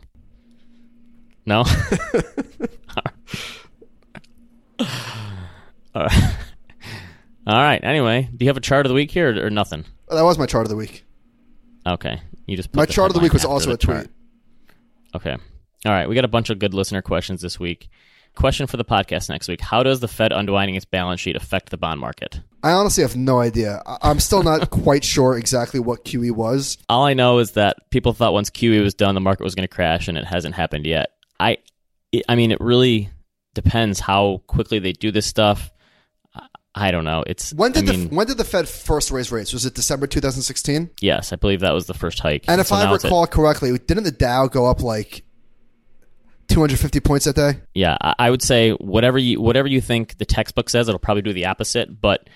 [1.46, 1.64] No?
[5.94, 6.36] All right.
[7.46, 7.82] All right.
[7.82, 9.84] Anyway, do you have a chart of the week here or, or nothing?
[10.08, 11.04] Uh, that was my chart of the week.
[11.86, 12.20] Okay.
[12.46, 13.96] You just put My chart of the week was also a tweet.
[13.96, 14.08] chart.
[15.14, 15.36] Okay.
[15.84, 16.08] All right.
[16.08, 17.88] We got a bunch of good listener questions this week.
[18.34, 21.70] Question for the podcast next week How does the Fed unwinding its balance sheet affect
[21.70, 22.40] the bond market?
[22.62, 23.82] I honestly have no idea.
[24.02, 26.78] I'm still not quite sure exactly what QE was.
[26.88, 29.68] All I know is that people thought once QE was done, the market was going
[29.68, 31.10] to crash, and it hasn't happened yet.
[31.40, 31.58] I,
[32.28, 33.10] I mean, it really
[33.54, 35.70] depends how quickly they do this stuff.
[36.74, 37.22] I- don't know.
[37.26, 39.52] It's When did I mean, the when did the Fed first raise rates?
[39.52, 40.88] Was it December 2016?
[41.02, 42.44] yes, I believe that was the first hike.
[42.48, 45.22] And if So I recall correctly, didn't the Dow go up like
[46.52, 47.60] 250 points that day?
[47.74, 51.32] yeah, I, would say whatever you whatever you think the textbook says, it'll probably do
[51.32, 52.00] the opposite.
[52.00, 52.28] But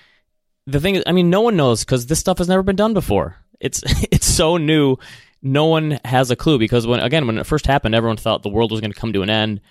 [0.65, 2.93] the thing is, I mean, no one knows because this stuff has never been done
[2.93, 3.37] before.
[3.59, 4.97] It's it's so new.
[5.41, 8.49] No one has a clue because when again when it first happened, everyone thought the
[8.49, 9.61] world was going to come to an end.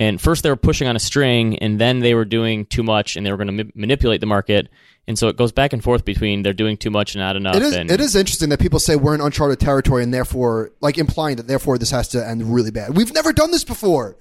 [0.00, 3.16] And first they were pushing on a string, and then they were doing too much,
[3.16, 4.70] and they were going to ma- manipulate the market.
[5.06, 7.56] And so it goes back and forth between they're doing too much and not enough.
[7.56, 10.70] It is and it is interesting that people say we're in uncharted territory and therefore
[10.80, 12.96] like implying that therefore this has to end really bad.
[12.96, 14.16] We've never done this before.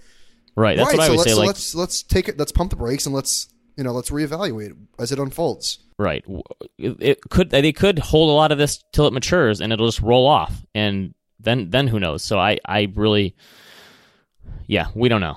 [0.55, 0.75] right.
[0.75, 0.97] That's right.
[0.97, 1.29] what I so let's say.
[1.31, 4.09] so Like let's let's take it let's pump the brakes and let's you know, let's
[4.09, 5.79] reevaluate as it unfolds.
[5.97, 6.25] Right.
[6.77, 10.01] It could they could hold a lot of this till it matures and it'll just
[10.01, 12.23] roll off and then then who knows.
[12.23, 13.35] So I I really
[14.69, 15.35] yeah, we don't know.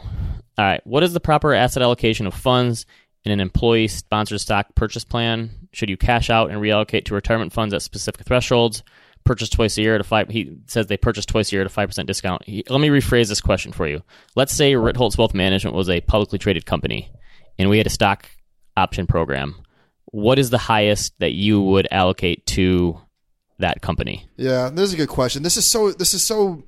[0.59, 2.85] All right, what is the proper asset allocation of funds
[3.25, 5.51] in an employee sponsored stock purchase plan?
[5.73, 8.83] Should you cash out and reallocate to retirement funds at specific thresholds?
[9.25, 10.29] Purchase twice a year at a five.
[10.29, 12.45] He says they purchase twice a year at a five percent discount.
[12.45, 14.03] He, let me rephrase this question for you.
[14.37, 17.11] Let's say Ritholtz Wealth Management was a publicly traded company,
[17.59, 18.29] and we had a stock
[18.77, 19.55] option program.
[20.07, 23.01] What is the highest that you would allocate to
[23.61, 24.29] that company?
[24.37, 25.43] Yeah, this is a good question.
[25.43, 25.91] This is so.
[25.93, 26.65] This is so.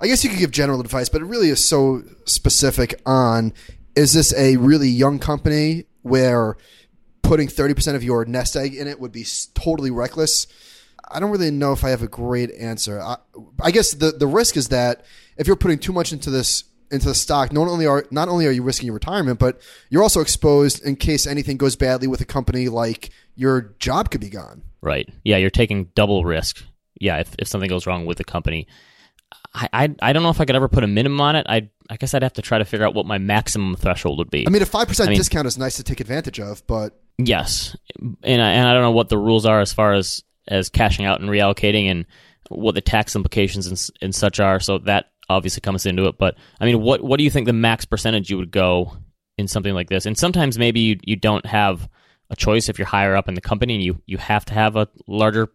[0.00, 3.52] I guess you could give general advice, but it really is so specific on:
[3.94, 6.56] is this a really young company where
[7.22, 10.46] putting thirty percent of your nest egg in it would be totally reckless?
[11.08, 13.00] I don't really know if I have a great answer.
[13.00, 13.16] I,
[13.62, 15.04] I guess the the risk is that
[15.36, 18.46] if you're putting too much into this into the stock, not only are not only
[18.46, 22.20] are you risking your retirement, but you're also exposed in case anything goes badly with
[22.20, 24.62] a company, like your job could be gone.
[24.82, 25.08] Right.
[25.24, 26.62] Yeah, you're taking double risk.
[27.00, 28.66] Yeah, if, if something goes wrong with the company.
[29.54, 31.46] I, I I don't know if I could ever put a minimum on it.
[31.48, 34.30] I I guess I'd have to try to figure out what my maximum threshold would
[34.30, 34.46] be.
[34.46, 36.98] I mean, a five percent I mean- discount is nice to take advantage of, but
[37.18, 40.68] yes, and I, and I don't know what the rules are as far as as
[40.68, 42.06] cashing out and reallocating and
[42.48, 44.60] what the tax implications and, and such are.
[44.60, 46.18] So that obviously comes into it.
[46.18, 48.92] But I mean, what what do you think the max percentage you would go
[49.38, 50.06] in something like this?
[50.06, 51.88] And sometimes maybe you you don't have
[52.30, 54.76] a choice if you're higher up in the company and you you have to have
[54.76, 55.48] a larger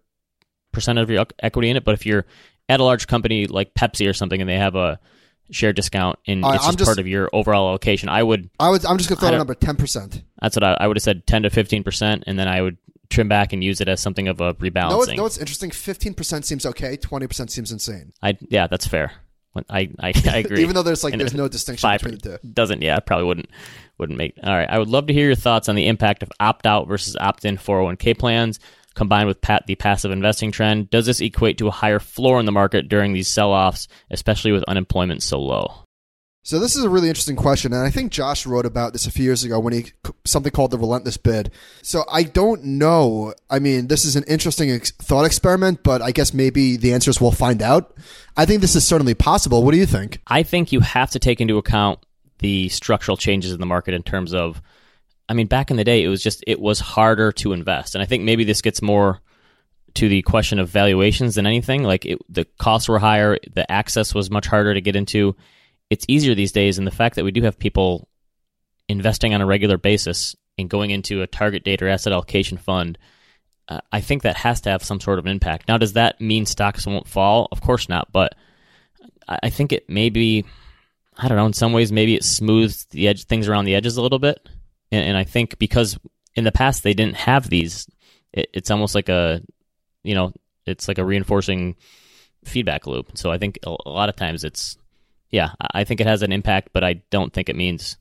[0.71, 1.83] percent of your equity in it.
[1.83, 2.25] But if you're
[2.71, 4.99] at a large company like Pepsi or something and they have a
[5.51, 8.69] share discount and I- it's just, just- part of your overall allocation, I would I
[8.69, 8.85] would.
[8.85, 10.23] I'm just gonna throw a number ten percent.
[10.41, 12.77] that's what I, I would have said 10 to 15 percent, and then I would
[13.09, 15.17] trim back and use it as something of a No, it's, rebalancing.
[15.17, 15.69] no, it's interesting.
[15.71, 16.95] Fifteen percent seems okay.
[16.95, 18.13] Twenty percent seems insane.
[18.23, 19.11] I yeah, that's fair.
[19.53, 20.61] I I, I agree.
[20.61, 22.47] Even though there's like And there's no distinction five between the two.
[22.47, 23.49] doesn't yeah, probably wouldn't
[23.97, 24.35] wouldn't make.
[24.41, 26.87] All right, I would love to hear your thoughts on the impact of opt out
[26.87, 28.59] versus opt in 401k plans
[28.93, 30.89] combined with pat the passive investing trend.
[30.89, 34.51] Does this equate to a higher floor in the market during these sell offs, especially
[34.51, 35.85] with unemployment so low?
[36.43, 39.11] So this is a really interesting question, and I think Josh wrote about this a
[39.11, 39.91] few years ago when he
[40.25, 41.51] something called the relentless bid.
[41.83, 43.35] So I don't know.
[43.47, 47.21] I mean, this is an interesting ex- thought experiment, but I guess maybe the answers
[47.21, 47.95] we'll find out.
[48.35, 49.63] I think this is certainly possible.
[49.63, 50.19] What do you think?
[50.25, 51.99] I think you have to take into account
[52.39, 54.63] the structural changes in the market in terms of
[55.31, 58.01] I mean back in the day it was just it was harder to invest and
[58.01, 59.19] I think maybe this gets more
[59.95, 64.13] to the question of valuations than anything like it, the costs were higher the access
[64.13, 65.35] was much harder to get into
[65.89, 68.07] it's easier these days and the fact that we do have people
[68.87, 72.97] investing on a regular basis and going into a target date or asset allocation fund
[73.67, 75.69] uh, I think that has to have some sort of impact.
[75.69, 77.47] Now, does that mean stocks won't fall?
[77.53, 78.35] Of course not, but
[79.27, 80.45] I think it maybe
[81.17, 81.45] I don't know.
[81.45, 84.47] In some ways, maybe it smooths the edge things around the edges a little bit,
[84.91, 85.97] and, and I think because
[86.35, 87.87] in the past they didn't have these,
[88.33, 89.41] it, it's almost like a
[90.03, 90.33] you know
[90.65, 91.75] it's like a reinforcing
[92.45, 93.17] feedback loop.
[93.17, 94.77] So I think a, a lot of times it's
[95.29, 97.97] yeah, I think it has an impact, but I don't think it means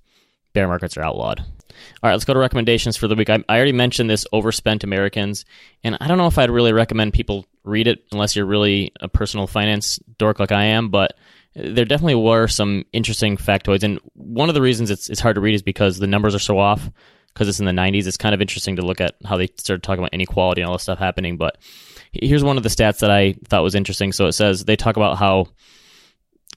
[0.53, 1.41] bear markets are outlawed.
[1.41, 3.31] All right, let's go to recommendations for the week.
[3.31, 5.45] I, I already mentioned this Overspent Americans,
[5.85, 9.09] and I don't know if I'd really recommend people read it unless you're really a
[9.09, 11.17] personal finance dork like I am, but
[11.55, 13.83] there definitely were some interesting factoids.
[13.83, 16.41] And one of the reasons it's, it's hard to read is because the numbers are
[16.41, 16.91] so off
[17.33, 18.07] because it's in the 90s.
[18.07, 20.77] It's kind of interesting to look at how they started talking about inequality and all
[20.77, 21.37] this stuff happening.
[21.37, 21.59] But
[22.13, 24.13] here's one of the stats that I thought was interesting.
[24.13, 25.47] So it says they talk about how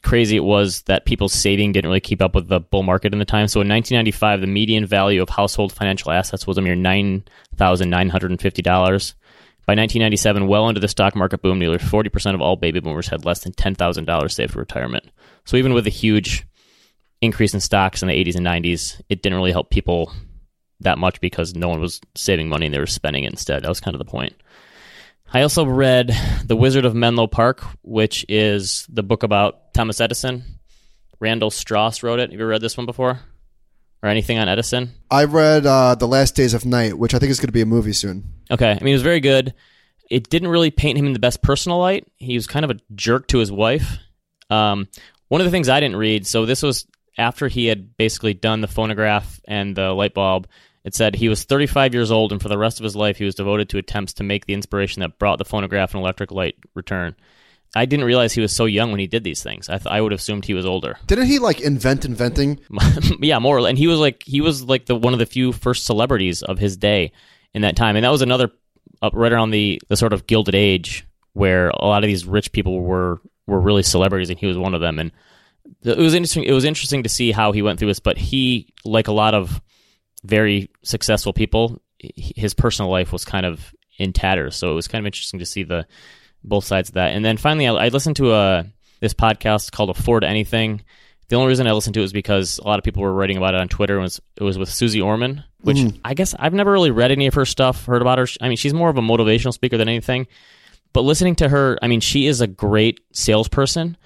[0.04, 3.20] crazy it was that people's saving didn't really keep up with the bull market in
[3.20, 3.48] the time.
[3.48, 9.14] So in 1995, the median value of household financial assets was a mere $9,950.
[9.66, 13.24] By 1997, well into the stock market boom, nearly 40% of all baby boomers had
[13.24, 15.10] less than $10,000 saved for retirement.
[15.46, 16.46] So even with a huge
[17.22, 20.12] increase in stocks in the 80s and 90s, it didn't really help people
[20.82, 23.64] that much because no one was saving money and they were spending it instead.
[23.64, 24.34] That was kind of the point.
[25.34, 30.44] I also read The Wizard of Menlo Park, which is the book about Thomas Edison.
[31.20, 32.32] Randall Stross wrote it.
[32.32, 33.22] Have you ever read this one before?
[34.04, 34.92] Or anything on Edison?
[35.10, 37.62] I read uh, The Last Days of Night, which I think is going to be
[37.62, 38.26] a movie soon.
[38.52, 38.72] Okay.
[38.72, 39.54] I mean, it was very good.
[40.10, 42.06] It didn't really paint him in the best personal light.
[42.18, 43.98] He was kind of a jerk to his wife.
[44.50, 44.90] Um,
[45.30, 46.86] one of the things I didn't read, so this was
[47.18, 50.48] after he had basically done the phonograph and the light bulb.
[50.84, 53.24] It said he was 35 years old, and for the rest of his life, he
[53.24, 56.56] was devoted to attempts to make the inspiration that brought the phonograph and electric light
[56.76, 57.16] return.
[57.76, 59.68] I didn't realize he was so young when he did these things.
[59.68, 60.98] I, th- I would have assumed he was older.
[61.08, 62.60] Didn't he like invent inventing?
[63.20, 63.68] yeah, more.
[63.68, 66.60] And he was like he was like the one of the few first celebrities of
[66.60, 67.12] his day
[67.54, 67.96] in that time.
[67.96, 68.52] And that was another
[69.02, 72.52] uh, right around the the sort of gilded age where a lot of these rich
[72.52, 75.00] people were were really celebrities, and he was one of them.
[75.00, 75.12] And
[75.84, 76.44] it was interesting.
[76.44, 78.00] It was interesting to see how he went through this.
[78.00, 79.62] But he, like a lot of
[80.24, 84.56] very successful people, his personal life was kind of in tatters.
[84.56, 85.86] So it was kind of interesting to see the
[86.44, 87.14] both sides of that.
[87.14, 88.66] And then finally, I, I listened to a
[89.00, 90.82] this podcast called Afford Anything.
[91.30, 93.38] The only reason I listened to it was because a lot of people were writing
[93.38, 93.98] about it on Twitter.
[93.98, 96.00] It was, it was with Suze Orman, which Mm.
[96.06, 98.28] I guess I've never really read any of her stuff, heard about her.
[98.40, 100.28] I mean, she's more of a motivational speaker than anything.
[100.92, 103.98] But listening to her, I mean, she is a great salesperson,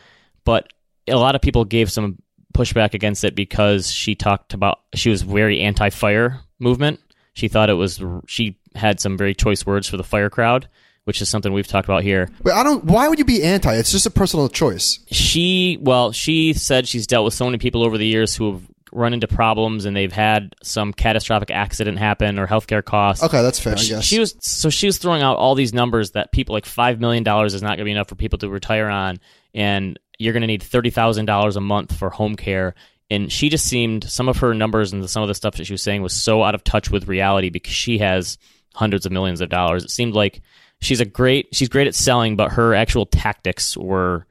[0.45, 0.71] but
[1.07, 2.21] a lot of people gave some
[2.53, 6.99] pushback against it because she talked about she was very anti-fire movement.
[7.33, 10.69] She thought it was she had some very choice words for the fire crowd,
[11.07, 12.29] which is something we've talked about here.
[12.43, 12.83] But I don't.
[12.83, 13.73] Why would you be anti?
[13.75, 14.99] It's just a personal choice.
[15.09, 18.61] She well, she said she's dealt with so many people over the years who have
[18.91, 23.23] run into problems and they've had some catastrophic accident happen or healthcare costs.
[23.23, 23.77] Okay, that's fair.
[23.77, 24.03] She, guess.
[24.03, 27.23] she was so she was throwing out all these numbers that people like five million
[27.23, 29.17] dollars is not going to be enough for people to retire on,
[29.53, 32.75] and you're going to need thirty thousand dollars a month for home care.
[33.09, 35.73] And she just seemed some of her numbers and some of the stuff that she
[35.73, 38.37] was saying was so out of touch with reality because she has
[38.73, 39.85] hundreds of millions of dollars.
[39.85, 40.41] It seemed like
[40.81, 44.25] she's a great she's great at selling, but her actual tactics were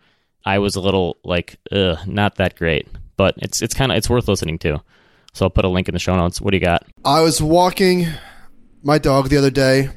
[0.45, 2.89] I was a little like ugh, not that great.
[3.17, 4.83] But it's it's kind of it's worth listening to.
[5.33, 6.41] So I'll put a link in the show notes.
[6.41, 6.87] What do you got?
[7.05, 8.07] I was walking
[8.83, 9.91] my dog the other day,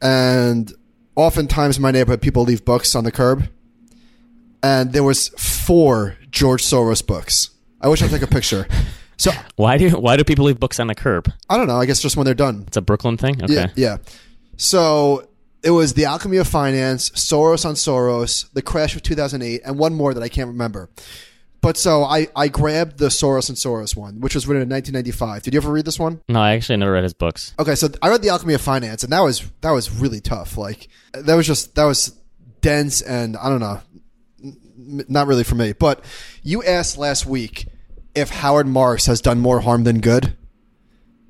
[0.00, 0.72] and
[1.16, 3.48] oftentimes in my neighborhood, people leave books on the curb,
[4.62, 7.50] and there was four George Soros books.
[7.80, 8.66] I wish I take a picture.
[9.16, 11.30] So Why do why do people leave books on the curb?
[11.50, 11.76] I don't know.
[11.78, 12.64] I guess just when they're done.
[12.66, 13.42] It's a Brooklyn thing.
[13.42, 13.52] Okay.
[13.54, 13.96] Yeah, yeah.
[14.56, 15.28] So
[15.62, 19.94] it was the Alchemy of Finance, Soros on Soros, the crash of 2008, and one
[19.94, 20.88] more that I can't remember.
[21.62, 25.42] But so I, I grabbed the Soros and Soros one, which was written in 1995.
[25.42, 26.22] Did you ever read this one?
[26.26, 27.52] No, I actually never read his books.
[27.58, 30.56] Okay, so I read the Alchemy of Finance, and that was that was really tough.
[30.56, 32.16] Like that was just that was
[32.62, 33.80] dense, and I don't know,
[34.42, 35.74] n- not really for me.
[35.74, 36.02] But
[36.42, 37.66] you asked last week
[38.14, 40.34] if Howard Marks has done more harm than good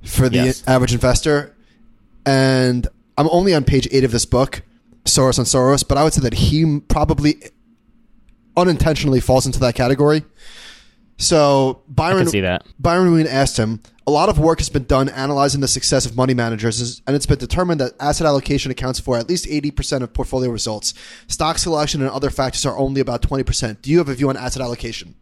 [0.05, 0.62] for the Yes.
[0.68, 1.57] average investor,
[2.24, 2.87] and
[3.21, 4.62] I'm only on page eight of this book,
[5.05, 7.43] Soros on Soros, but I would say that he probably
[8.57, 10.25] unintentionally falls into that category.
[11.18, 12.64] So Byron see that.
[12.79, 16.16] Byron Wien asked him, a lot of work has been done analyzing the success of
[16.16, 20.14] money managers, and it's been determined that asset allocation accounts for at least 80% of
[20.14, 20.95] portfolio results.
[21.29, 23.83] Stock selection and other factors are only about 20%.
[23.83, 25.14] Do you have a view on asset allocation?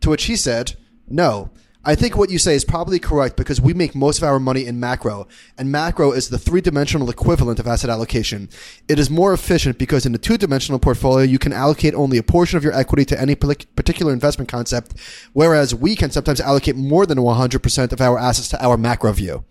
[0.00, 0.76] To which he said,
[1.06, 1.50] no.
[1.86, 4.64] I think what you say is probably correct because we make most of our money
[4.64, 5.28] in macro,
[5.58, 8.48] and macro is the three dimensional equivalent of asset allocation.
[8.88, 12.22] It is more efficient because in a two dimensional portfolio, you can allocate only a
[12.22, 14.94] portion of your equity to any particular investment concept,
[15.34, 19.44] whereas we can sometimes allocate more than 100% of our assets to our macro view.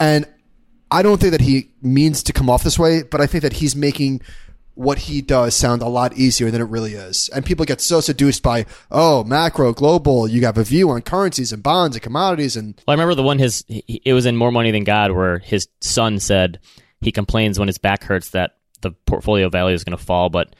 [0.00, 0.26] And
[0.90, 3.54] I don't think that he means to come off this way, but I think that
[3.54, 4.22] he's making
[4.76, 7.28] what he does sound a lot easier than it really is.
[7.34, 11.52] And people get so seduced by, oh, macro, global, you have a view on currencies
[11.52, 14.52] and bonds and commodities and Well, I remember the one his it was in More
[14.52, 16.60] Money Than God where his son said
[17.00, 20.54] he complains when his back hurts that the portfolio value is going to fall, but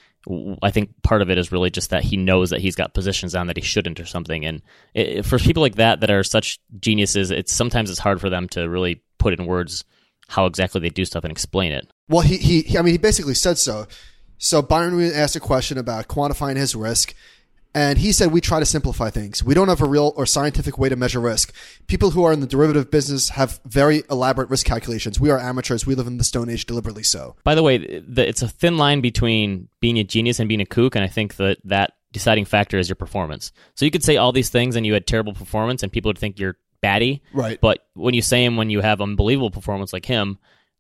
[0.62, 3.34] I think part of it is really just that he knows that he's got positions
[3.34, 4.44] on that he shouldn't or something.
[4.44, 4.62] And
[4.94, 8.48] it, for people like that that are such geniuses, it's sometimes it's hard for them
[8.48, 9.84] to really put in words
[10.28, 11.88] how exactly they do stuff and explain it.
[12.08, 13.86] Well, he, he, he I mean, he basically said so.
[14.38, 17.14] So Byron Wien asked a question about quantifying his risk,
[17.74, 19.42] and he said we try to simplify things.
[19.42, 21.54] We don't have a real or scientific way to measure risk.
[21.86, 25.18] People who are in the derivative business have very elaborate risk calculations.
[25.18, 25.86] We are amateurs.
[25.86, 27.36] We live in the Stone Age, deliberately so.
[27.44, 30.66] By the way, the, it's a thin line between being a genius and being a
[30.66, 33.52] kook, and I think that that deciding factor is your performance.
[33.74, 36.18] So you could say all these things and you had terrible performance, and people would
[36.18, 37.22] think you're batty.
[37.32, 37.60] Right.
[37.60, 40.38] But when you say him when you have unbelievable performance like him,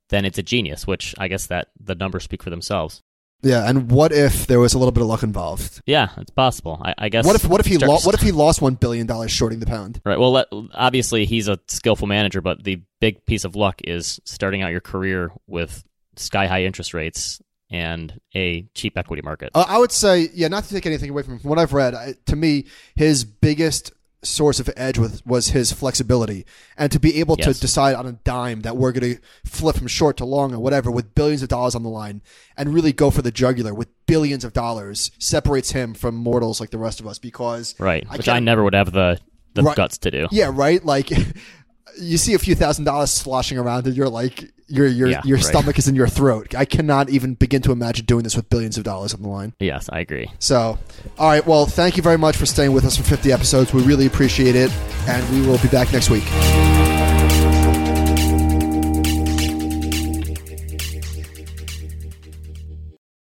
[0.08, 0.86] then it's a genius.
[0.86, 3.02] Which I guess that the numbers speak for themselves.
[3.42, 5.82] Yeah, and what if there was a little bit of luck involved?
[5.86, 6.80] Yeah, it's possible.
[6.82, 7.26] I, I guess.
[7.26, 9.66] What if what if he lo- what if he lost one billion dollars shorting the
[9.66, 10.00] pound?
[10.04, 10.18] Right.
[10.18, 14.62] Well, let, obviously he's a skillful manager, but the big piece of luck is starting
[14.62, 15.84] out your career with
[16.16, 17.40] sky high interest rates
[17.70, 19.50] and a cheap equity market.
[19.54, 21.94] Uh, I would say, yeah, not to take anything away from, from what I've read.
[21.94, 23.92] I, to me, his biggest
[24.26, 26.44] source of edge was, was his flexibility
[26.76, 29.86] and to be able to decide on a dime that we're going to flip from
[29.86, 32.20] short to long or whatever with billions of dollars on the line
[32.56, 36.70] and really go for the jugular with billions of dollars separates him from mortals like
[36.70, 38.06] the rest of us because right.
[38.10, 39.18] I Which I never would have the
[39.54, 39.76] the Right.
[39.76, 40.28] guts to do.
[40.30, 41.10] yeah right like
[41.98, 45.36] you see a few thousand dollars sloshing around and you're like your your Yeah, your
[45.36, 45.44] right.
[45.44, 48.76] stomach is in your throat I cannot even begin to imagine doing this with billions
[48.76, 50.30] of dollars on the line Yes, I agree.
[50.38, 50.78] So,
[51.18, 51.46] all right.
[51.46, 53.72] Well, thank you very much for staying with us for 50 episodes.
[53.72, 54.70] We really appreciate it.
[55.08, 56.24] And we will be back next week.